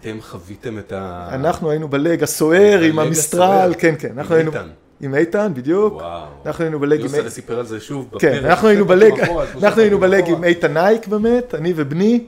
אתם 0.00 0.16
חוויתם 0.20 0.78
את 0.78 0.92
ה... 0.92 1.28
אנחנו 1.32 1.70
היינו 1.70 1.88
בלג 1.88 2.22
הסוער 2.22 2.80
עם 2.80 2.98
המסטרל. 2.98 3.74
כן, 3.78 3.94
כן. 3.98 4.12
אנחנו 4.18 4.34
היינו... 4.34 4.52
עם 5.00 5.14
איתן, 5.14 5.52
בדיוק. 5.54 5.92
וואו. 5.94 6.26
אנחנו 6.46 6.64
היינו 6.64 6.80
בלג 6.80 7.00
עם... 7.00 7.06
יוסי 7.06 7.30
סיפר 7.30 7.58
על 7.58 7.66
זה 7.66 7.80
שוב. 7.80 8.08
כן, 8.18 8.44
אנחנו 8.44 8.68
היינו 8.68 8.84
בלג, 8.84 9.20
אנחנו 9.62 9.80
היינו. 9.80 10.04
עם 10.36 10.44
איתן 10.44 10.72
נייק 10.72 11.06
באמת, 11.06 11.54
אני 11.54 11.72
ובני. 11.76 12.24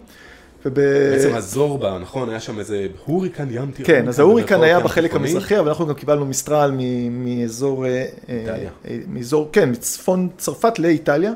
וב... 0.64 0.74
בעצם 0.74 1.35
הזורבה, 1.35 1.98
נכון? 1.98 2.29
היה 2.31 2.40
שם 2.40 2.59
איזה 2.59 2.87
הוריקן 3.07 3.46
ים 3.50 3.70
תיכון. 3.70 3.94
כן, 3.94 4.09
אז 4.09 4.20
ההוריקן 4.20 4.62
היה 4.62 4.81
בחלק. 4.81 5.14
המזרחי, 5.14 5.59
אבל 5.59 5.68
אנחנו 5.68 5.87
גם 5.87 5.94
קיבלנו 5.94 6.27
מסטרל 6.27 6.70
מ- 6.79 7.24
מאזור, 7.24 7.87
אה, 7.87 7.90
אה, 8.29 8.38
איטליה. 8.40 8.70
אה, 8.88 8.98
מאזור, 9.09 9.48
כן, 9.53 9.70
מצפון 9.70 10.29
צרפת 10.38 10.79
לאיטליה. 10.79 11.33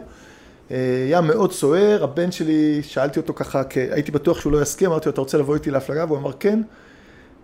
אה, 0.71 0.77
היה 1.07 1.21
מאוד 1.21 1.53
סוער, 1.53 2.05
הבן 2.05 2.33
שלי, 2.33 2.81
שאלתי 2.83 3.21
אותו 3.21 3.35
ככה, 3.35 3.65
כי 3.65 3.81
הייתי 3.81 4.13
בטוח 4.13 4.41
שהוא 4.41 4.53
לא 4.53 4.63
יסכים, 4.63 4.91
אמרתי 4.91 5.09
לו, 5.09 5.13
אתה 5.13 5.21
רוצה 5.21 5.39
לבוא 5.39 5.55
איתי 5.55 5.71
להפלגה? 5.71 6.05
והוא 6.05 6.19
אמר 6.19 6.33
כן. 6.41 6.63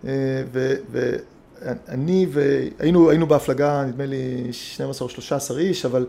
אה, 0.07 0.11
ואני, 0.91 2.27
והיינו 2.31 3.09
היינו 3.09 3.27
בהפלגה, 3.27 3.83
נדמה 3.87 4.05
לי 4.05 4.47
12 4.51 5.05
או 5.07 5.09
13 5.13 5.59
איש, 5.59 5.85
אבל 5.85 6.05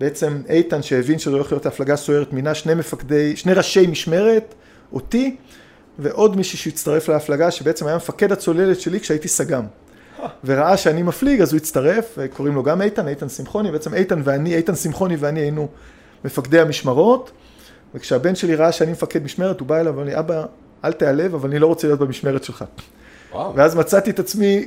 בעצם 0.00 0.42
איתן, 0.48 0.82
שהבין 0.82 1.18
שזו 1.18 1.36
הולכת 1.36 1.52
להיות 1.52 1.66
הפלגה 1.66 1.96
סוערת, 1.96 2.32
מינה 2.32 2.54
שני 2.54 2.74
מפקדי, 2.74 3.36
שני 3.36 3.52
ראשי 3.52 3.86
משמרת, 3.86 4.54
אותי, 4.92 5.36
ועוד 5.98 6.36
מישהו 6.36 6.58
שהצטרף 6.58 7.08
להפלגה, 7.08 7.50
שבעצם 7.50 7.86
היה 7.86 7.96
מפקד 7.96 8.32
הצוללת 8.32 8.80
שלי 8.80 9.00
כשהייתי 9.00 9.28
סג"מ. 9.28 9.64
וראה 10.44 10.76
שאני 10.76 11.02
מפליג, 11.02 11.40
אז 11.40 11.52
הוא 11.52 11.56
הצטרף, 11.56 12.18
קוראים 12.36 12.54
לו 12.54 12.62
גם 12.62 12.82
איתן, 12.82 13.08
איתן 13.08 13.28
שמחוני, 13.28 13.70
בעצם 13.72 13.94
איתן 13.94 14.20
ואני, 14.24 14.56
איתן 14.56 14.74
שמחוני 14.74 15.16
ואני 15.16 15.40
היינו 15.40 15.68
מפקדי 16.24 16.60
המשמרות, 16.60 17.30
וכשהבן 17.94 18.34
שלי 18.34 18.54
ראה 18.54 18.72
שאני 18.72 18.92
מפקד 18.92 19.24
משמרת, 19.24 19.60
הוא 19.60 19.68
בא 19.68 19.80
אליו 19.80 19.92
ואמר 19.92 20.04
לי, 20.04 20.18
אבא, 20.18 20.44
אל 20.84 20.92
תיעלב, 20.92 21.34
אבל 21.34 21.50
אני 21.50 21.58
לא 21.58 21.66
רוצה 21.66 21.86
להיות 21.86 22.00
במשמרת 22.00 22.44
שלך. 22.44 22.64
וואו. 23.32 23.54
ואז 23.54 23.76
מצאתי 23.76 24.10
את 24.10 24.18
עצמי 24.18 24.66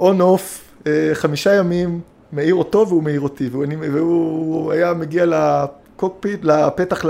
און 0.00 0.20
אוף, 0.20 0.64
אה, 0.86 1.10
חמישה 1.12 1.54
ימים, 1.54 2.00
מעיר 2.32 2.54
אותו 2.54 2.88
והוא 2.88 3.02
מעיר 3.02 3.20
אותי, 3.20 3.48
והוא, 3.48 3.64
והוא 3.92 4.72
היה 4.72 4.94
מגיע 4.94 5.26
לקוקפיט, 6.02 6.44
לפתח 6.44 7.04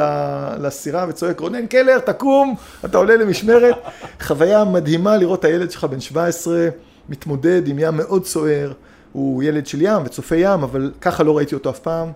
לסירה 0.59 1.07
וצועק, 1.09 1.40
רונן 1.40 1.66
קלר, 1.66 1.98
תקום, 1.98 2.55
אתה 2.85 2.98
עולה 2.98 3.16
למשמרת. 3.16 3.74
חוויה 4.26 4.64
מדהימה 4.64 5.16
לראות 5.16 5.40
את 5.40 5.44
הילד 5.44 5.70
שלך 5.70 5.85
בן 5.85 6.00
17, 6.00 6.68
מתמודד 7.09 7.68
עם 7.68 7.78
ים 7.78 7.96
מאוד 7.96 8.26
סוער, 8.26 8.72
הוא 9.12 9.42
ילד 9.42 9.66
של 9.66 9.83
ים 9.83 10.02
וצופה 10.05 10.37
ים, 10.37 10.62
אבל 10.62 10.92
ככה 11.00 11.22
לא 11.22 11.37
ראיתי 11.37 11.55
אותו 11.55 11.70
אף 11.70 11.78
פעם. 11.78 12.12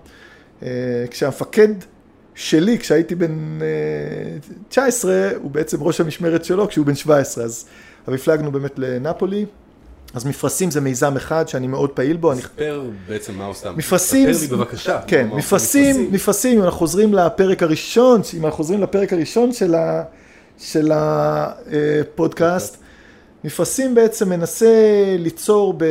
אה, 0.62 0.68
כשהמפקד 1.10 1.68
שלי, 2.34 2.78
כשהייתי 2.78 3.14
בן 3.14 3.58
אה, 3.62 4.38
19, 4.68 5.30
הוא 5.42 5.50
בעצם 5.50 5.82
ראש 5.82 6.00
המשמרת 6.00 6.44
שלו 6.44 6.68
כשהוא 6.68 6.86
בן 6.86 6.94
17, 6.94 7.44
אז 7.44 7.66
הפלגנו 8.06 8.52
באמת 8.52 8.78
לנפולי. 8.78 9.46
אז 10.16 10.26
מפרשים 10.26 10.70
זה 10.70 10.80
מיזם 10.80 11.16
אחד 11.16 11.48
שאני 11.48 11.66
מאוד 11.66 11.90
פעיל 11.90 12.16
בו. 12.16 12.32
אני... 12.32 12.40
ספר 12.40 12.82
בעצם 13.08 13.34
מה 13.34 13.46
עושה. 13.46 13.72
מפרשים, 13.72 14.32
ספר 14.32 14.42
לי 14.42 14.46
בבקשה. 14.56 15.00
כן, 15.06 15.28
מפרשים, 15.32 16.12
מפרשים, 16.12 16.58
אם 16.58 16.64
אנחנו 16.64 16.78
חוזרים 16.78 17.14
לפרק 17.14 17.62
הראשון, 17.62 18.20
אם 18.36 18.44
אנחנו 18.44 18.56
חוזרים 18.56 18.82
לפרק 18.82 19.12
הראשון 19.12 19.52
של, 19.52 19.74
ה, 19.74 20.02
של 20.58 20.92
הפודקאסט, 20.94 22.76
מפרשים 23.44 23.94
בעצם 23.94 24.28
מנסה 24.28 25.04
ליצור 25.18 25.74
ב, 25.76 25.84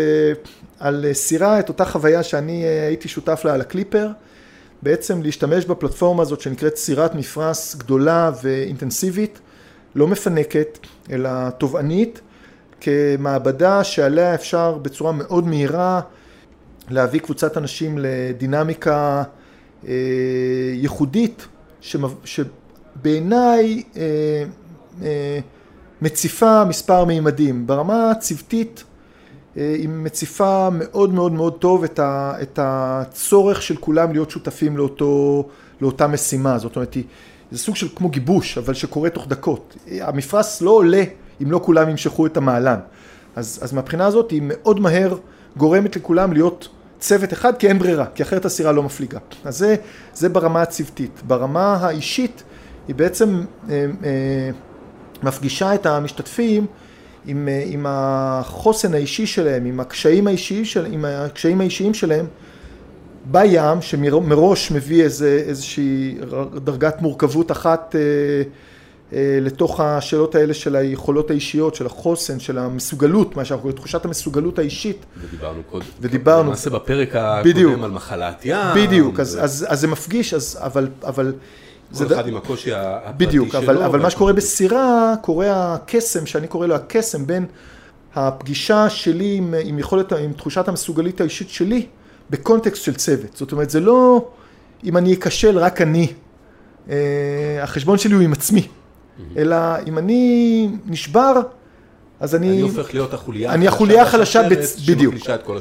על 0.79 1.05
סירה 1.13 1.59
את 1.59 1.69
אותה 1.69 1.85
חוויה 1.85 2.23
שאני 2.23 2.63
אה, 2.63 2.87
הייתי 2.87 3.07
שותף 3.07 3.41
לה 3.45 3.53
על 3.53 3.61
הקליפר, 3.61 4.07
בעצם 4.81 5.21
להשתמש 5.21 5.65
בפלטפורמה 5.65 6.21
הזאת 6.21 6.41
שנקראת 6.41 6.77
סירת 6.77 7.15
מפרש 7.15 7.75
גדולה 7.75 8.31
ואינטנסיבית, 8.43 9.39
לא 9.95 10.07
מפנקת, 10.07 10.79
אלא 11.11 11.49
תובענית, 11.49 12.21
כמעבדה 12.85 13.83
שעליה 13.83 14.35
אפשר 14.35 14.77
בצורה 14.81 15.11
מאוד 15.11 15.47
מהירה 15.47 16.01
להביא 16.89 17.19
קבוצת 17.19 17.57
אנשים 17.57 17.97
לדינמיקה 18.01 19.23
אה, 19.87 19.93
ייחודית, 20.73 21.47
שבעיניי 22.23 23.83
אה, 23.97 24.01
אה, 25.01 25.39
מציפה 26.01 26.65
מספר 26.65 27.05
מימדים. 27.05 27.67
ברמה 27.67 28.11
הצוותית 28.11 28.83
היא 29.55 29.89
מציפה 29.89 30.69
מאוד 30.71 31.13
מאוד 31.13 31.31
מאוד 31.31 31.53
טוב 31.59 31.83
את, 31.83 31.99
ה, 31.99 32.33
את 32.41 32.59
הצורך 32.61 33.61
של 33.61 33.75
כולם 33.75 34.11
להיות 34.11 34.29
שותפים 34.29 34.77
לאותו, 34.77 35.43
לאותה 35.81 36.07
משימה. 36.07 36.57
זאת 36.57 36.75
אומרת, 36.75 36.93
היא, 36.93 37.03
זה 37.51 37.57
סוג 37.57 37.75
של 37.75 37.87
כמו 37.95 38.09
גיבוש, 38.09 38.57
אבל 38.57 38.73
שקורה 38.73 39.09
תוך 39.09 39.27
דקות. 39.27 39.75
המפרש 40.01 40.61
לא 40.61 40.71
עולה 40.71 41.03
אם 41.43 41.51
לא 41.51 41.59
כולם 41.63 41.89
ימשכו 41.89 42.25
את 42.25 42.37
המעלן. 42.37 42.79
אז, 43.35 43.59
אז 43.61 43.73
מהבחינה 43.73 44.05
הזאת 44.05 44.31
היא 44.31 44.41
מאוד 44.43 44.79
מהר 44.79 45.17
גורמת 45.57 45.95
לכולם 45.95 46.33
להיות 46.33 46.67
צוות 46.99 47.33
אחד, 47.33 47.57
כי 47.57 47.67
אין 47.67 47.79
ברירה, 47.79 48.05
כי 48.15 48.23
אחרת 48.23 48.45
הסירה 48.45 48.71
לא 48.71 48.83
מפליגה. 48.83 49.19
אז 49.43 49.57
זה, 49.57 49.75
זה 50.13 50.29
ברמה 50.29 50.61
הצוותית. 50.61 51.21
ברמה 51.27 51.75
האישית, 51.75 52.43
היא 52.87 52.95
בעצם 52.95 53.43
אה, 53.69 53.85
אה, 54.03 54.49
מפגישה 55.23 55.75
את 55.75 55.85
המשתתפים 55.85 56.65
עם, 57.25 57.47
אה, 57.47 57.63
עם 57.65 57.85
החוסן 57.89 58.93
האישי 58.93 59.25
שלהם, 59.25 59.65
עם 59.65 59.79
הקשיים 59.79 60.27
האישיים, 60.27 60.65
של, 60.65 60.85
עם 60.85 61.05
הקשיים 61.05 61.61
האישיים 61.61 61.93
שלהם 61.93 62.25
בים, 63.31 63.81
שמראש 63.81 64.71
מביא 64.71 65.03
איזה, 65.03 65.43
איזושהי 65.47 66.17
דרגת 66.63 67.01
מורכבות 67.01 67.51
אחת 67.51 67.95
אה, 67.95 68.01
לתוך 69.41 69.79
השאלות 69.79 70.35
האלה 70.35 70.53
של 70.53 70.75
היכולות 70.75 71.29
האישיות, 71.31 71.75
של 71.75 71.85
החוסן, 71.85 72.39
של 72.39 72.57
המסוגלות, 72.57 73.35
מה 73.35 73.45
שאנחנו 73.45 73.61
קוראים, 73.61 73.77
תחושת 73.77 74.05
המסוגלות 74.05 74.59
האישית. 74.59 75.05
ודיברנו 75.21 75.61
קודם. 75.69 75.85
ודיברנו. 76.01 76.43
למעשה 76.47 76.69
בפרק 76.69 77.13
בדיוק. 77.45 77.71
הקודם 77.71 77.83
על 77.83 77.91
מחלת 77.91 78.41
ים. 78.45 78.57
בדיוק, 78.75 79.19
אז, 79.19 79.35
ו- 79.35 79.41
אז, 79.43 79.65
אז 79.69 79.79
זה 79.79 79.87
מפגיש, 79.87 80.33
אז, 80.33 80.57
אבל, 80.61 80.87
אבל... 81.03 81.33
כל 81.97 82.05
ד- 82.05 82.11
אחד 82.11 82.27
עם 82.27 82.35
הקושי 82.35 82.73
הפרטי 82.73 83.25
בדיוק, 83.25 83.49
שלו. 83.51 83.59
אבל, 83.59 83.83
אבל 83.83 83.99
מה 83.99 84.09
שקורה 84.09 84.33
בסירה, 84.33 85.13
קורה 85.21 85.73
הקסם, 85.73 86.25
שאני 86.25 86.47
קורא 86.47 86.67
לו 86.67 86.75
הקסם 86.75 87.27
בין 87.27 87.45
הפגישה 88.15 88.89
שלי 88.89 89.35
עם, 89.35 89.53
עם 89.63 89.79
יכולת, 89.79 90.13
עם 90.13 90.33
תחושת 90.33 90.67
המסוגלית 90.67 91.21
האישית 91.21 91.49
שלי, 91.49 91.85
בקונטקסט 92.29 92.83
של 92.83 92.93
צוות. 92.93 93.37
זאת 93.37 93.51
אומרת, 93.51 93.69
זה 93.69 93.79
לא 93.79 94.27
אם 94.83 94.97
אני 94.97 95.13
אכשל 95.13 95.57
רק 95.57 95.81
אני, 95.81 96.07
אה, 96.89 96.95
החשבון 97.63 97.97
שלי 97.97 98.13
הוא 98.13 98.21
עם 98.21 98.33
עצמי, 98.33 98.67
אלא 99.37 99.55
אם 99.87 99.97
אני 99.97 100.69
נשבר, 100.85 101.33
אז 102.19 102.35
אני... 102.35 102.49
אני 102.49 102.61
הופך 102.61 102.93
להיות 102.93 103.13
החוליה 103.13 103.53
אני 103.53 103.67
החוליה 103.67 104.01
החלשה. 104.01 104.41
בדיוק. 104.87 105.15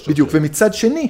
בדיוק, 0.08 0.28
ומצד 0.32 0.74
שני, 0.74 1.08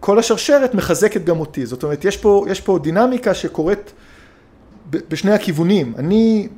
כל 0.00 0.18
השרשרת 0.18 0.74
מחזקת 0.74 1.24
גם 1.24 1.40
אותי, 1.40 1.66
זאת 1.66 1.82
אומרת, 1.82 2.04
יש 2.04 2.16
פה, 2.16 2.44
יש 2.48 2.60
פה 2.60 2.78
דינמיקה 2.82 3.34
שקורית 3.34 3.92
בשני 4.90 5.32
הכיוונים, 5.32 5.94
אני 5.98 6.48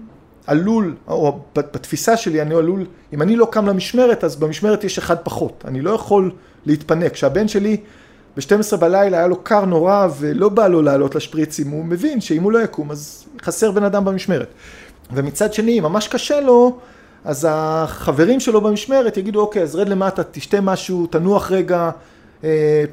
עלול, 0.46 0.96
או 1.08 1.40
בתפיסה 1.54 2.16
שלי 2.16 2.42
אני 2.42 2.54
עלול, 2.54 2.86
אם 3.12 3.22
אני 3.22 3.36
לא 3.36 3.48
קם 3.50 3.66
למשמרת, 3.66 4.24
אז 4.24 4.36
במשמרת 4.36 4.84
יש 4.84 4.98
אחד 4.98 5.16
פחות, 5.22 5.64
אני 5.68 5.80
לא 5.80 5.90
יכול 5.90 6.30
להתפנק, 6.66 7.12
כשהבן 7.12 7.48
שלי 7.48 7.76
ב-12 8.36 8.76
בלילה 8.76 9.18
היה 9.18 9.26
לו 9.26 9.36
קר 9.42 9.64
נורא 9.64 10.08
ולא 10.18 10.48
בא 10.48 10.68
לו 10.68 10.82
לעלות 10.82 11.14
לשפריצים, 11.14 11.70
הוא 11.70 11.84
מבין 11.84 12.20
שאם 12.20 12.42
הוא 12.42 12.52
לא 12.52 12.58
יקום 12.58 12.90
אז 12.90 13.24
חסר 13.42 13.70
בן 13.70 13.84
אדם 13.84 14.04
במשמרת. 14.04 14.48
ומצד 15.12 15.52
שני, 15.52 15.78
אם 15.78 15.82
ממש 15.82 16.08
קשה 16.08 16.40
לו, 16.40 16.78
אז 17.24 17.46
החברים 17.50 18.40
שלו 18.40 18.60
במשמרת 18.60 19.16
יגידו, 19.16 19.40
אוקיי, 19.40 19.62
אז 19.62 19.76
רד 19.76 19.88
למטה, 19.88 20.22
תשתה 20.30 20.60
משהו, 20.60 21.06
תנוח 21.06 21.50
רגע. 21.52 21.90
אה, 22.44 22.84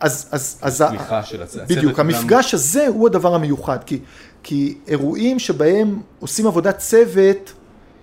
אז, 0.00 0.28
אז, 0.32 0.58
אז, 0.62 0.80
ה- 0.80 0.88
תמיכה 0.88 1.22
של 1.22 1.42
הצוות. 1.42 1.68
בדיוק, 1.68 1.98
גם- 1.98 2.06
המפגש 2.10 2.54
הזה 2.54 2.86
הוא 2.86 3.06
הדבר 3.06 3.34
המיוחד, 3.34 3.78
כי, 3.86 3.98
כי 4.42 4.78
אירועים 4.88 5.38
שבהם 5.38 6.00
עושים 6.20 6.46
עבודת 6.46 6.78
צוות, 6.78 7.52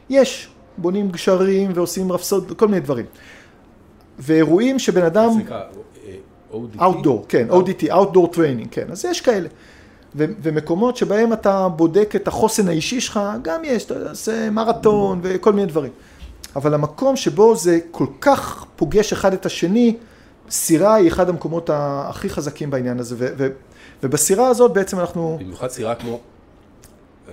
יש, 0.09 0.47
בונים 0.77 1.11
גשרים 1.11 1.71
ועושים 1.75 2.11
רפסוד, 2.11 2.51
כל 2.57 2.67
מיני 2.67 2.79
דברים. 2.79 3.05
ואירועים 4.19 4.79
שבן 4.79 5.05
אדם, 5.05 5.29
זה 5.33 5.39
נקרא 5.39 5.61
אה, 6.07 6.15
ODT. 6.51 6.79
Outdoor, 6.79 7.25
כן, 7.29 7.47
ODT, 7.49 7.83
Outdoor 7.91 8.35
Training, 8.35 8.67
כן, 8.71 8.85
אז 8.91 9.05
יש 9.05 9.21
כאלה. 9.21 9.47
ו- 10.17 10.25
ומקומות 10.41 10.97
שבהם 10.97 11.33
אתה 11.33 11.67
בודק 11.67 12.13
את 12.15 12.27
החוסן 12.27 12.67
האישי 12.67 13.01
שלך, 13.01 13.19
גם 13.41 13.61
יש, 13.63 13.85
אתה 13.85 14.09
עושה 14.09 14.49
מרתון 14.49 15.19
וכל 15.23 15.53
מיני 15.53 15.67
דברים. 15.67 15.91
אבל 16.55 16.73
המקום 16.73 17.15
שבו 17.15 17.55
זה 17.55 17.79
כל 17.91 18.05
כך 18.21 18.65
פוגש 18.75 19.13
אחד 19.13 19.33
את 19.33 19.45
השני, 19.45 19.95
סירה 20.49 20.93
היא 20.95 21.07
אחד 21.07 21.29
המקומות 21.29 21.69
הכי 21.73 22.29
חזקים 22.29 22.69
בעניין 22.69 22.99
הזה. 22.99 23.15
ו- 23.17 23.33
ו- 23.37 23.47
ובסירה 24.03 24.47
הזאת 24.47 24.73
בעצם 24.73 24.99
אנחנו... 24.99 25.37
במיוחד 25.41 25.67
סירה 25.67 25.95
כמו... 25.95 26.19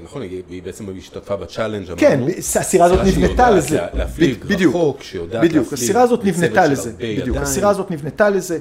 נכון, 0.05 0.23
היא 0.23 0.63
בעצם 0.63 0.85
השתתפה 0.99 1.37
בצ'אלנג' 1.37 1.85
אמרנו. 1.87 1.99
כן, 1.99 2.21
הסירה 2.61 2.85
הזאת 2.87 2.99
נבנתה 3.07 3.51
לזה. 3.51 3.77
לה- 3.77 3.87
להפליג 3.95 4.45
בדיוק, 4.45 4.75
רחוק, 4.75 5.03
שיודעת 5.03 5.41
בדיוק, 5.43 5.63
להפליג 5.65 5.83
הסירה 5.83 6.03
הזאת 6.03 6.25
נבנתה 6.25 6.67
לזה. 6.67 6.93
בדיוק. 6.99 7.37
הסירה 7.37 7.71
הזאת 7.71 7.91
נבנתה 7.91 8.31
לזה. 8.31 8.59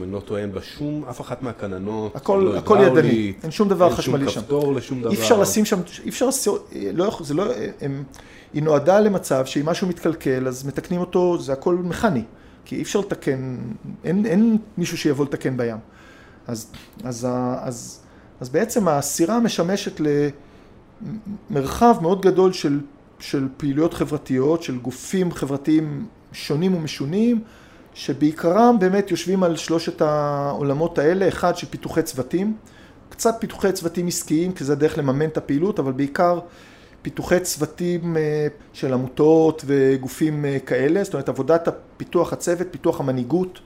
אם 0.00 0.04
אני 0.04 0.12
לא 0.12 0.20
טועה, 0.20 0.40
אין 0.42 0.52
בה 0.52 0.60
שום, 0.62 1.04
אף 1.10 1.20
אחת 1.20 1.42
מהקננות. 1.42 2.16
הכל- 2.16 2.42
לא 2.44 2.56
הכל 2.58 2.78
ידני, 2.86 3.32
אין 3.42 3.50
שום 3.50 3.68
דבר 3.68 3.90
חשמלי 3.94 4.20
אין 4.22 4.28
שם. 4.28 4.34
שום 4.34 4.42
כפתור 4.42 4.74
לשום 4.74 5.00
דבר. 5.02 5.10
אי 5.10 5.16
אפשר 5.16 5.40
לשים 5.40 5.64
שם, 5.64 5.80
אי 6.04 6.08
אפשר 6.08 6.26
לעשות, 6.26 6.70
לא, 6.94 7.18
זה 7.20 7.34
לא, 7.34 7.44
הם, 7.80 8.02
היא 8.52 8.62
נועדה 8.62 9.00
למצב 9.00 9.44
שאם 9.46 9.66
משהו 9.66 9.86
מתקלקל 9.88 10.48
אז 10.48 10.66
מתקנים 10.66 11.00
אותו, 11.00 11.38
זה 11.38 11.52
הכל 11.52 11.74
מכני, 11.74 12.22
כי 12.64 12.76
אי 12.76 12.82
אפשר 12.82 12.98
לתקן, 13.00 13.56
אין, 14.04 14.26
אין 14.26 14.58
מישהו 14.78 14.98
שיבוא 14.98 15.24
לתקן 15.24 15.56
בים. 15.56 15.76
אז, 16.46 16.72
אז, 17.04 17.26
אז, 17.60 18.00
אז 18.40 18.48
בעצם 18.48 18.88
הסירה 18.88 19.40
משמשת 19.40 20.00
למרחב 21.50 21.94
מאוד 22.02 22.22
גדול 22.22 22.52
של, 22.52 22.80
של 23.18 23.48
פעילויות 23.56 23.94
חברתיות, 23.94 24.62
של 24.62 24.78
גופים 24.78 25.32
חברתיים 25.32 26.06
שונים 26.32 26.74
ומשונים, 26.74 27.40
שבעיקרם 27.94 28.76
באמת 28.80 29.10
יושבים 29.10 29.42
על 29.42 29.56
שלושת 29.56 30.02
העולמות 30.02 30.98
האלה, 30.98 31.28
אחד 31.28 31.56
של 31.56 31.66
פיתוחי 31.66 32.02
צוותים, 32.02 32.56
קצת 33.08 33.34
פיתוחי 33.38 33.72
צוותים 33.72 34.06
עסקיים, 34.06 34.52
כי 34.52 34.64
זה 34.64 34.72
הדרך 34.72 34.98
לממן 34.98 35.26
את 35.26 35.36
הפעילות, 35.36 35.78
אבל 35.78 35.92
בעיקר 35.92 36.38
פיתוחי 37.02 37.40
צוותים 37.40 38.16
אה, 38.16 38.46
של 38.72 38.92
עמותות 38.92 39.64
וגופים 39.66 40.44
אה, 40.44 40.58
כאלה, 40.66 41.04
זאת 41.04 41.14
אומרת 41.14 41.28
עבודת 41.28 41.68
פיתוח 41.96 42.32
הצוות, 42.32 42.66
פיתוח 42.70 43.00
המנהיגות. 43.00 43.60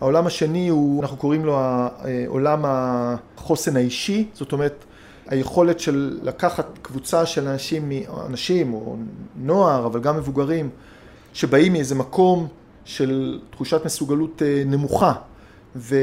העולם 0.00 0.26
השני 0.26 0.68
הוא, 0.68 1.02
אנחנו 1.02 1.16
קוראים 1.16 1.44
לו 1.44 1.56
אה, 1.56 2.24
עולם 2.26 2.64
החוסן 2.66 3.76
האישי, 3.76 4.28
זאת 4.34 4.52
אומרת 4.52 4.84
היכולת 5.26 5.80
של 5.80 6.18
לקחת 6.22 6.66
קבוצה 6.82 7.26
של 7.26 7.48
אנשים, 7.48 7.92
אנשים 8.26 8.74
או 8.74 8.96
נוער, 9.36 9.86
אבל 9.86 10.00
גם 10.00 10.16
מבוגרים, 10.16 10.70
שבאים 11.32 11.72
מאיזה 11.72 11.94
מקום 11.94 12.48
של 12.84 13.40
תחושת 13.50 13.80
מסוגלות 13.84 14.42
אה, 14.42 14.62
נמוכה, 14.66 15.12
ו, 15.76 15.96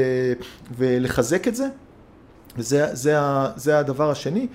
ולחזק 0.76 1.48
את 1.48 1.54
זה, 1.54 1.68
וזה 2.56 2.94
זה, 2.94 3.16
זה 3.56 3.78
הדבר 3.78 4.10
השני. 4.10 4.46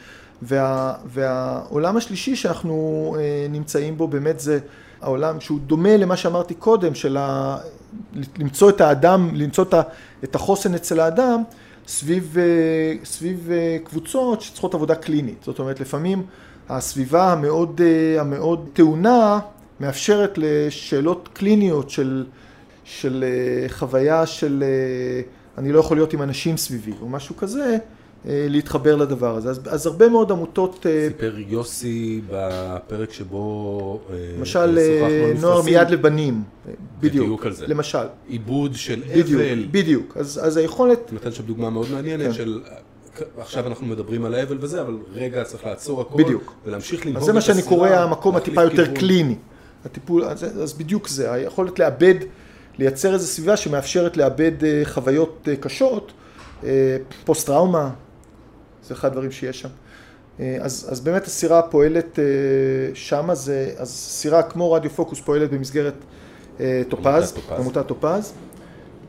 וה, 0.41 0.93
והעולם 1.05 1.97
השלישי 1.97 2.35
שאנחנו 2.35 3.15
אה, 3.19 3.47
נמצאים 3.49 3.97
בו 3.97 4.07
באמת 4.07 4.39
זה 4.39 4.59
העולם 5.01 5.39
שהוא 5.39 5.59
דומה 5.59 5.97
למה 5.97 6.17
שאמרתי 6.17 6.53
קודם, 6.53 6.95
של 6.95 7.17
ה, 7.17 7.57
למצוא 8.37 8.69
את 8.69 8.81
האדם, 8.81 9.29
למצוא 9.33 9.65
את 10.23 10.35
החוסן 10.35 10.75
אצל 10.75 10.99
האדם 10.99 11.43
סביב, 11.87 12.37
אה, 12.37 13.05
סביב 13.05 13.49
קבוצות 13.83 14.41
שצריכות 14.41 14.73
עבודה 14.73 14.95
קלינית. 14.95 15.43
זאת 15.43 15.59
אומרת, 15.59 15.79
לפעמים 15.79 16.23
הסביבה 16.69 17.31
המאוד, 17.31 17.81
המאוד 18.19 18.69
טעונה 18.73 19.39
מאפשרת 19.79 20.33
לשאלות 20.37 21.29
קליניות 21.33 21.89
של, 21.89 22.25
של 22.83 23.25
חוויה 23.69 24.25
של 24.25 24.63
אני 25.57 25.71
לא 25.71 25.79
יכול 25.79 25.97
להיות 25.97 26.13
עם 26.13 26.21
אנשים 26.21 26.57
סביבי 26.57 26.93
או 27.01 27.09
משהו 27.09 27.37
כזה, 27.37 27.77
אה, 28.27 28.45
להתחבר 28.49 28.95
לדבר 28.95 29.35
הזה. 29.35 29.49
אז, 29.49 29.59
אז 29.69 29.87
הרבה 29.87 30.09
מאוד 30.09 30.31
עמותות... 30.31 30.85
אה, 30.85 31.07
סיפר 31.07 31.35
יוסי 31.37 32.21
בפרק 32.31 33.13
שבו... 33.13 33.99
אה, 34.09 34.15
למשל, 34.37 34.79
נוער 35.41 35.61
מיד 35.61 35.89
לבנים. 35.89 36.43
בדיוק. 36.99 37.45
על 37.45 37.53
זה. 37.53 37.67
למשל. 37.67 38.07
עיבוד 38.27 38.75
של 38.75 39.01
בדיוק, 39.15 39.41
אבל. 39.41 39.65
בדיוק. 39.71 40.17
אז, 40.17 40.39
אז 40.43 40.57
היכולת... 40.57 41.13
נתן 41.13 41.31
שם 41.31 41.43
דוגמה 41.43 41.69
מאוד 41.69 41.87
מעניינת 41.91 42.25
כן. 42.25 42.33
של... 42.33 42.61
עכשיו 43.37 43.67
אנחנו 43.67 43.87
מדברים 43.87 44.25
על 44.25 44.33
האבל 44.33 44.57
וזה, 44.59 44.81
אבל 44.81 44.97
רגע 45.13 45.43
צריך 45.43 45.65
לעצור 45.65 46.01
הכל. 46.01 46.23
בדיוק. 46.23 46.53
ולהמשיך 46.65 47.05
לנהוג 47.05 47.23
את 47.23 47.29
הסביבה. 47.29 47.39
אז 47.39 47.45
זה 47.45 47.51
מה 47.53 47.55
שאני 47.55 47.69
קורא 47.69 47.89
המקום 47.89 48.35
הטיפה 48.35 48.63
יותר 48.63 48.85
כיוון. 48.85 48.95
קליני. 48.99 49.35
הטיפול, 49.85 50.23
אז, 50.23 50.43
אז 50.43 50.73
בדיוק 50.73 51.07
זה, 51.07 51.31
היכולת 51.33 51.79
לאבד, 51.79 52.15
לייצר 52.77 53.13
איזו 53.13 53.27
סביבה 53.27 53.57
שמאפשרת 53.57 54.17
לאבד 54.17 54.51
חוויות 54.83 55.47
קשות, 55.59 56.11
פוסט 57.25 57.47
טראומה, 57.47 57.89
זה 58.83 58.93
אחד 58.93 59.07
הדברים 59.07 59.31
שיש 59.31 59.61
שם. 59.61 59.69
אה, 60.39 60.57
אז, 60.61 60.87
אז 60.91 61.01
באמת 61.01 61.25
הסירה 61.25 61.61
פועלת 61.61 62.19
אה, 62.19 62.25
שמה, 62.93 63.35
זה, 63.35 63.71
אז 63.77 63.89
סירה 63.89 64.43
כמו 64.43 64.71
רדיו 64.71 64.89
פוקוס 64.89 65.19
פועלת 65.19 65.51
במסגרת 65.51 65.93
אה, 66.59 66.81
טופז, 66.89 67.33
עמותת 67.57 67.87
טופז, 67.87 68.33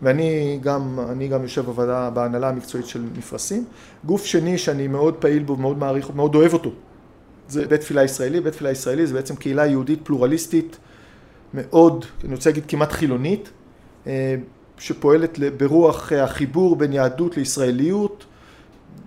ואני 0.03 0.59
גם, 0.63 1.01
אני 1.11 1.29
גם 1.29 1.43
יושב 1.43 1.65
בוועדה, 1.65 2.11
בהנהלה 2.11 2.49
המקצועית 2.49 2.87
של 2.87 3.03
מפרשים. 3.19 3.65
גוף 4.05 4.25
שני 4.25 4.59
שאני 4.59 4.89
מאוד 4.89 5.15
פעיל 5.15 5.43
בו, 5.43 5.57
מאוד 5.57 5.79
מעריך, 5.79 6.11
מאוד 6.15 6.35
אוהב 6.35 6.53
אותו, 6.53 6.71
זה 7.49 7.67
בית 7.67 7.81
תפילה 7.81 8.05
ישראלי, 8.05 8.41
בית 8.41 8.53
תפילה 8.53 8.71
ישראלי 8.71 9.07
זה 9.07 9.15
בעצם 9.15 9.37
קהילה 9.37 9.67
יהודית 9.67 10.01
פלורליסטית 10.05 10.79
מאוד, 11.55 12.05
אני 12.25 12.35
רוצה 12.35 12.51
להגיד 12.51 12.65
כמעט 12.69 12.93
חילונית, 12.93 13.51
שפועלת 14.79 15.39
ברוח 15.57 16.13
החיבור 16.13 16.77
בין 16.77 16.93
יהדות 16.93 17.37
לישראליות, 17.37 18.25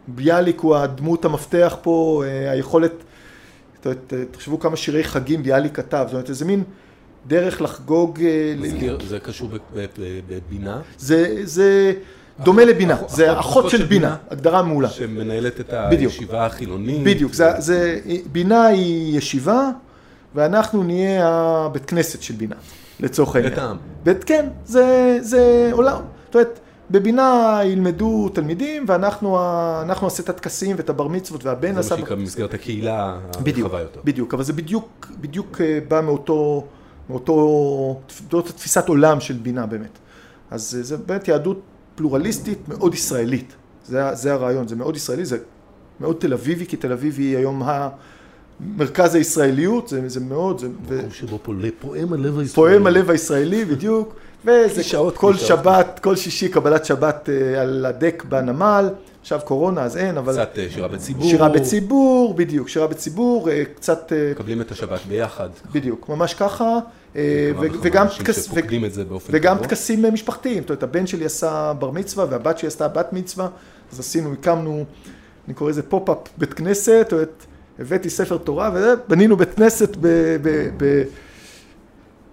ביאליק 0.08 0.60
הוא 0.60 0.76
הדמות 0.76 1.26
המפתח 1.26 1.78
פה, 1.82 2.24
אה, 2.26 2.52
היכולת, 2.52 2.92
תחשבו 4.32 4.60
כמה 4.60 4.78
שירי 4.78 5.04
חגים 5.04 5.44
ביאליק 5.44 5.76
כתב, 5.76 6.04
זאת 6.06 6.14
אומרת 6.14 6.30
איזה 6.30 6.46
מין 6.46 6.64
דרך 7.28 7.62
לחגוג... 7.62 8.20
אה, 8.22 8.54
זה 9.08 9.20
קשור 9.20 9.50
בבינה? 10.28 10.82
זה 11.44 11.94
דומה 12.44 12.66
לבינה, 12.66 12.98
זה 13.08 13.40
אחות 13.40 13.70
של 13.70 13.86
בינה, 13.86 14.16
הגדרה 14.32 14.62
מעולה. 14.62 14.90
שמנהלת 14.90 15.60
את 15.60 15.74
הישיבה 15.74 16.46
החילונית. 16.46 17.04
בדיוק, 17.04 17.32
בינה 18.32 18.66
היא 18.66 19.18
ישיבה, 19.18 19.70
ואנחנו 20.36 20.84
נהיה 20.84 21.28
הבית 21.28 21.86
כנסת 21.86 22.22
של 22.22 22.34
בינה, 22.34 22.56
לצורך 23.00 23.36
העניין. 23.36 23.54
בית 23.54 23.64
העם. 23.64 23.78
כן, 24.26 24.46
זה 25.22 25.70
עולם. 25.72 26.02
זאת 26.26 26.36
אומרת, 26.36 26.60
בבינה 26.92 27.60
ילמדו 27.64 28.30
תלמידים, 28.30 28.86
ואנחנו 28.88 29.38
נעשה 29.88 30.24
את 30.24 30.30
הטקסים 30.30 30.76
ואת 30.78 30.90
הבר 30.90 31.08
מצוות, 31.08 31.46
והבן 31.46 31.78
עשה... 31.78 31.82
זה 31.82 31.96
מה 31.96 32.00
שנקרא 32.02 32.16
במסגרת 32.16 32.54
הקהילה 32.54 33.18
הרחבה 33.34 33.82
יותר. 33.82 34.00
בדיוק, 34.04 34.34
אבל 34.34 34.44
זה 34.44 34.54
בדיוק, 34.54 35.12
בדיוק 35.22 35.62
אה, 35.62 35.80
בא 35.88 36.02
מאותו, 36.02 36.66
מאותו, 37.10 37.36
מאותו 38.22 38.42
תפיסת 38.42 38.88
עולם 38.88 39.20
של 39.20 39.34
בינה 39.34 39.66
באמת. 39.66 40.00
אז 40.52 40.78
זה 40.82 40.98
באמת 40.98 41.28
יהדות 41.28 41.62
פלורליסטית 42.02 42.68
מאוד 42.68 42.94
ישראלית. 42.94 43.56
זה, 43.86 44.16
זה 44.16 44.34
הרעיון, 44.34 44.68
זה 44.68 44.76
מאוד 44.76 44.96
ישראלי, 44.96 45.26
זה 45.26 45.38
מאוד 46.00 46.16
תל 46.20 46.34
אביבי, 46.34 46.66
כי 46.66 46.78
תל 46.78 46.92
אביב 46.92 47.16
היא 47.18 47.38
היום. 47.38 47.62
מרכז 48.60 49.16
הישראליות, 49.16 49.88
זה, 49.88 50.10
זה 50.10 50.20
מאוד, 50.20 50.60
זה... 50.60 50.68
מקום 50.98 51.12
שבו 51.12 51.40
פועם 51.80 52.14
הלב 52.14 52.40
הישראלי. 52.40 52.48
פועם 52.48 52.88
הלב 52.88 53.10
הישראלי, 53.10 53.66
בדיוק. 53.66 54.16
וזה 54.46 54.84
שעות, 54.84 55.18
כל 55.18 55.38
שעות. 55.38 55.48
שבת, 55.48 56.00
כל 56.04 56.16
שישי 56.16 56.50
קבלת 56.50 56.86
שבת 56.86 57.30
אה, 57.30 57.62
על 57.62 57.86
הדק 57.86 58.24
בנמל, 58.30 58.90
עכשיו 59.22 59.40
קורונה 59.46 59.82
אז 59.84 59.98
אין, 59.98 60.18
אבל... 60.18 60.34
קצת 60.34 60.60
אה, 60.60 60.68
שירה 60.70 60.88
בציבור. 60.88 61.30
שירה 61.30 61.50
בציבור, 61.50 62.34
בדיוק, 62.34 62.70
שירה 62.70 62.88
בציבור, 62.88 63.50
אה, 63.50 63.64
קצת... 63.76 64.12
מקבלים 64.32 64.62
את 64.62 64.72
השבת 64.72 65.00
ביחד. 65.08 65.50
בדיוק, 65.72 66.10
ממש 66.10 66.34
ככה. 66.34 66.80
וגם, 67.16 68.08
טקס, 68.20 68.50
וגם 69.30 69.58
טקסים 69.58 70.06
משפחתיים, 70.14 70.62
זאת 70.62 70.70
אומרת, 70.70 70.84
הבן 70.84 71.08
שלי 71.08 71.26
עשה 71.26 71.74
בר 71.80 71.92
מצווה 71.92 72.26
והבת 72.30 72.58
שלי 72.58 72.68
עשתה 72.68 72.88
בת 72.88 73.14
מצווה, 73.14 73.48
אז 73.92 74.00
עשינו, 74.00 74.34
הקמנו, 74.34 74.86
אני 75.48 75.54
קורא 75.54 75.70
לזה 75.70 75.84
פופ-אפ 75.84 76.18
בית 76.38 76.54
כנסת, 76.54 77.02
זאת 77.04 77.14
אומרת, 77.14 77.46
הבאתי 77.80 78.10
ספר 78.10 78.38
תורה 78.38 78.72
ובנינו 78.74 79.38
בית 79.38 79.54
כנסת 79.54 79.98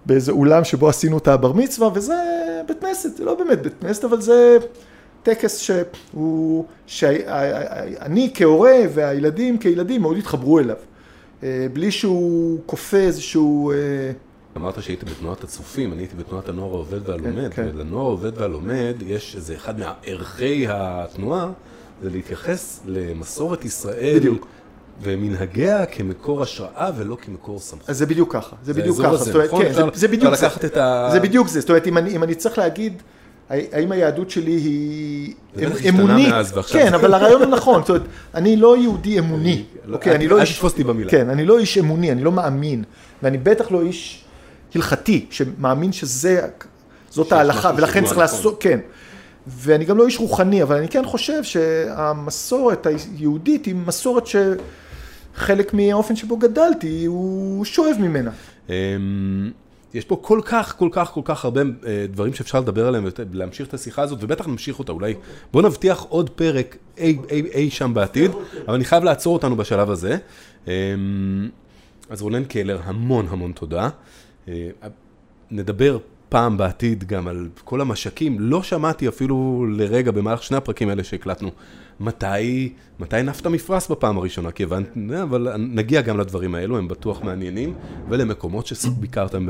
באיזה 0.05 0.31
אולם 0.31 0.63
שבו 0.63 0.89
עשינו 0.89 1.17
את 1.17 1.27
הבר 1.27 1.53
מצווה, 1.53 1.89
וזה 1.93 2.15
בית 2.67 2.81
כנסת, 2.81 3.17
זה 3.17 3.25
לא 3.25 3.35
באמת 3.35 3.61
בית 3.61 3.73
כנסת, 3.81 4.03
אבל 4.03 4.21
זה 4.21 4.57
טקס 5.23 5.57
שהוא, 5.57 6.65
שאני 6.87 8.31
כהורה 8.33 8.77
והילדים 8.93 9.57
כילדים 9.57 10.01
מאוד 10.01 10.17
התחברו 10.17 10.59
אליו, 10.59 10.75
אה, 11.43 11.67
בלי 11.73 11.91
שהוא 11.91 12.59
כופה 12.65 12.97
איזשהו... 12.97 13.73
אמרת 14.57 14.83
שהיית 14.83 15.03
בתנועת 15.03 15.43
הצופים, 15.43 15.93
אני 15.93 16.01
הייתי 16.01 16.15
בתנועת 16.15 16.49
הנוער 16.49 16.69
העובד 16.69 17.09
והלומד, 17.09 17.53
כן, 17.53 17.63
כן. 17.63 17.69
ולנוער 17.75 18.05
העובד 18.05 18.37
והלומד 18.37 18.95
יש 19.05 19.35
איזה 19.35 19.55
אחד 19.55 19.73
מערכי 19.79 20.65
התנועה, 20.69 21.51
זה 22.03 22.09
להתייחס 22.09 22.81
למסורת 22.85 23.65
ישראל. 23.65 24.15
בדיוק. 24.15 24.47
ומנהגיה 25.01 25.85
כמקור 25.85 26.41
השראה 26.41 26.91
ולא 26.97 27.17
כמקור 27.21 27.59
סמכות. 27.59 27.89
אז 27.89 27.97
זה 27.97 28.05
בדיוק 28.05 28.33
ככה, 28.33 28.55
זה 28.63 28.73
בדיוק 28.73 29.01
ככה. 29.01 29.17
זה, 29.17 29.43
נכון? 29.45 29.63
כן, 29.63 29.73
זה, 29.73 29.83
זה 29.93 30.07
בדיוק 30.07 30.35
זה. 30.35 30.47
זה 31.11 31.19
בדיוק 31.19 31.47
זה, 31.47 31.59
זאת 31.59 31.69
אומרת, 31.69 31.87
אם 31.87 31.97
אני, 31.97 32.15
אם 32.15 32.23
אני 32.23 32.35
צריך 32.35 32.57
להגיד, 32.57 33.01
האם 33.49 33.91
היהדות 33.91 34.29
שלי 34.29 34.51
היא 34.51 35.33
אמונית, 35.89 36.33
כן, 36.71 36.93
אבל 36.93 37.13
הרעיון 37.13 37.41
הוא 37.41 37.51
נכון, 37.51 37.81
זאת 37.81 37.89
אומרת, 37.89 38.03
אני 38.33 38.55
לא 38.55 38.77
יהודי 38.77 39.19
אמוני, 39.19 39.63
אוקיי, 39.91 40.15
אני 40.15 40.27
לא 40.27 40.39
איש, 40.41 40.49
אל 40.49 40.55
תתפוס 40.55 40.71
אותי 40.71 40.83
במילה, 40.83 41.11
כן, 41.11 41.29
אני 41.29 41.45
לא 41.45 41.59
איש 41.59 41.77
אמוני, 41.77 42.11
אני 42.11 42.23
לא 42.23 42.31
מאמין, 42.31 42.83
ואני 43.23 43.37
בטח 43.37 43.71
לא 43.71 43.81
איש 43.81 44.23
הלכתי, 44.75 45.25
שמאמין 45.29 45.91
שזה, 45.91 46.47
זאת 47.09 47.31
ההלכה, 47.31 47.71
ולכן 47.77 48.05
צריך 48.05 48.17
לעשות, 48.17 48.63
כן. 48.63 48.79
ואני 49.47 49.85
גם 49.85 49.97
לא 49.97 50.05
איש 50.05 50.19
רוחני, 50.19 50.63
אבל 50.63 50.75
אני 50.75 50.87
כן 50.87 51.05
חושב 51.05 51.43
שהמסורת 51.43 52.87
היהודית 52.87 53.65
היא 53.65 53.75
מסורת 53.75 54.27
ש... 54.27 54.35
חלק 55.35 55.73
מהאופן 55.73 56.15
שבו 56.15 56.37
גדלתי, 56.37 57.05
הוא 57.05 57.65
שואב 57.65 57.95
ממנה. 57.99 58.31
אמ, 58.69 58.73
יש 59.93 60.05
פה 60.05 60.19
כל 60.21 60.41
כך, 60.45 60.75
כל 60.77 60.89
כך, 60.91 61.11
כל 61.13 61.21
כך 61.23 61.45
הרבה 61.45 61.61
אה, 61.61 62.05
דברים 62.11 62.33
שאפשר 62.33 62.59
לדבר 62.59 62.87
עליהם 62.87 63.07
ולהמשיך 63.31 63.67
את 63.67 63.73
השיחה 63.73 64.01
הזאת, 64.01 64.23
ובטח 64.23 64.47
נמשיך 64.47 64.79
אותה, 64.79 64.91
אולי 64.91 65.15
בוא 65.53 65.61
נבטיח 65.61 66.05
עוד 66.09 66.29
פרק 66.29 66.77
אי, 66.97 67.17
אי, 67.31 67.41
אי 67.53 67.69
שם 67.69 67.93
בעתיד, 67.93 68.31
אבל 68.65 68.75
אני 68.75 68.85
חייב 68.85 69.03
לעצור 69.03 69.33
אותנו 69.33 69.55
בשלב 69.55 69.91
הזה. 69.91 70.17
אמ, 70.67 70.71
אז 72.09 72.21
רונן 72.21 72.43
קלר, 72.43 72.79
המון 72.83 73.27
המון 73.29 73.51
תודה. 73.51 73.89
אה, 74.49 74.89
נדבר 75.51 75.97
פעם 76.29 76.57
בעתיד 76.57 77.03
גם 77.03 77.27
על 77.27 77.47
כל 77.63 77.81
המשקים, 77.81 78.39
לא 78.39 78.63
שמעתי 78.63 79.07
אפילו 79.07 79.65
לרגע 79.69 80.11
במהלך 80.11 80.43
שני 80.43 80.57
הפרקים 80.57 80.89
האלה 80.89 81.03
שהקלטנו, 81.03 81.49
מתי, 81.99 82.73
מתי 82.99 83.23
נפת 83.23 83.47
מפרש 83.47 83.91
בפעם 83.91 84.17
הראשונה, 84.17 84.51
כי 84.51 84.63
הבנת, 84.63 84.97
אבל 85.23 85.55
נגיע 85.57 86.01
גם 86.01 86.19
לדברים 86.19 86.55
האלו, 86.55 86.77
הם 86.77 86.87
בטוח 86.87 87.23
מעניינים, 87.23 87.73
ולמקומות 88.09 88.67
שביקרתם 88.67 89.49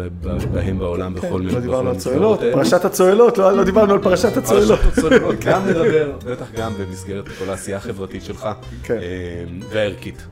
בהם 0.53 0.79
בעולם 0.79 1.13
כן, 1.13 1.27
בכל 1.27 1.39
מיני... 1.39 1.53
לא 1.53 1.59
דיברנו 1.59 1.89
על 1.89 1.97
צוללות, 1.97 2.39
פרשת 2.53 2.85
הצוללות, 2.85 3.37
לא, 3.37 3.57
לא 3.57 3.63
דיברנו 3.63 3.93
על 3.93 3.99
פרשת 4.03 4.37
הצוללות. 4.37 4.79
פרשת 4.79 4.97
הצוללות, 4.97 5.35
גם 5.45 5.65
נדבר, 5.67 6.11
בטח 6.25 6.51
גם 6.57 6.73
במסגרת 6.79 7.27
כל 7.27 7.49
העשייה 7.49 7.77
החברתית 7.77 8.23
שלך, 8.23 8.47
כן. 8.83 8.97
אה, 8.97 9.43
והערכית. 9.69 10.27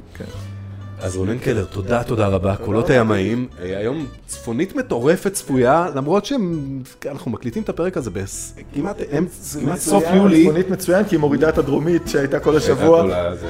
אז 1.02 1.16
רונן 1.18 1.38
קלר, 1.38 1.66
תודה, 1.66 2.04
תודה 2.04 2.28
רבה, 2.28 2.56
קולות 2.56 2.90
הימאים. 2.90 3.48
אה, 3.62 3.78
היום 3.78 4.08
צפונית 4.28 4.76
מטורפת 4.76 5.34
צפויה, 5.34 5.88
למרות 5.96 6.26
שאנחנו 6.26 7.32
מקליטים 7.32 7.64
את 7.64 7.70
הפרק 7.70 7.98
הזה 7.98 8.10
בכמעט 8.12 8.98
סוף 9.78 10.04
יולי. 10.16 10.44
צפונית 10.44 10.70
מצוין, 10.70 11.06
כי 11.06 11.16
היא 11.16 11.20
מורידה 11.20 11.50
את 11.50 11.58
הדרומית 11.58 12.02
שהייתה 12.08 12.40
כל 12.40 12.58
השבוע. 12.58 13.04
כן. 13.04 13.48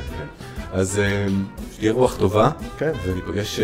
אז 0.74 1.00
אה, 1.00 1.28
שתהיה 1.76 1.92
רוח 1.92 2.18
טובה, 2.18 2.50
כן. 2.78 2.92
וניפגש... 3.06 3.60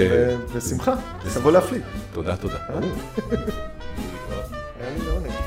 בשמחה, 0.56 0.96
תבוא 1.34 1.52
להפליא. 1.52 1.82
תודה, 2.13 2.36
תודה. 2.36 2.58
אה? 2.69 2.80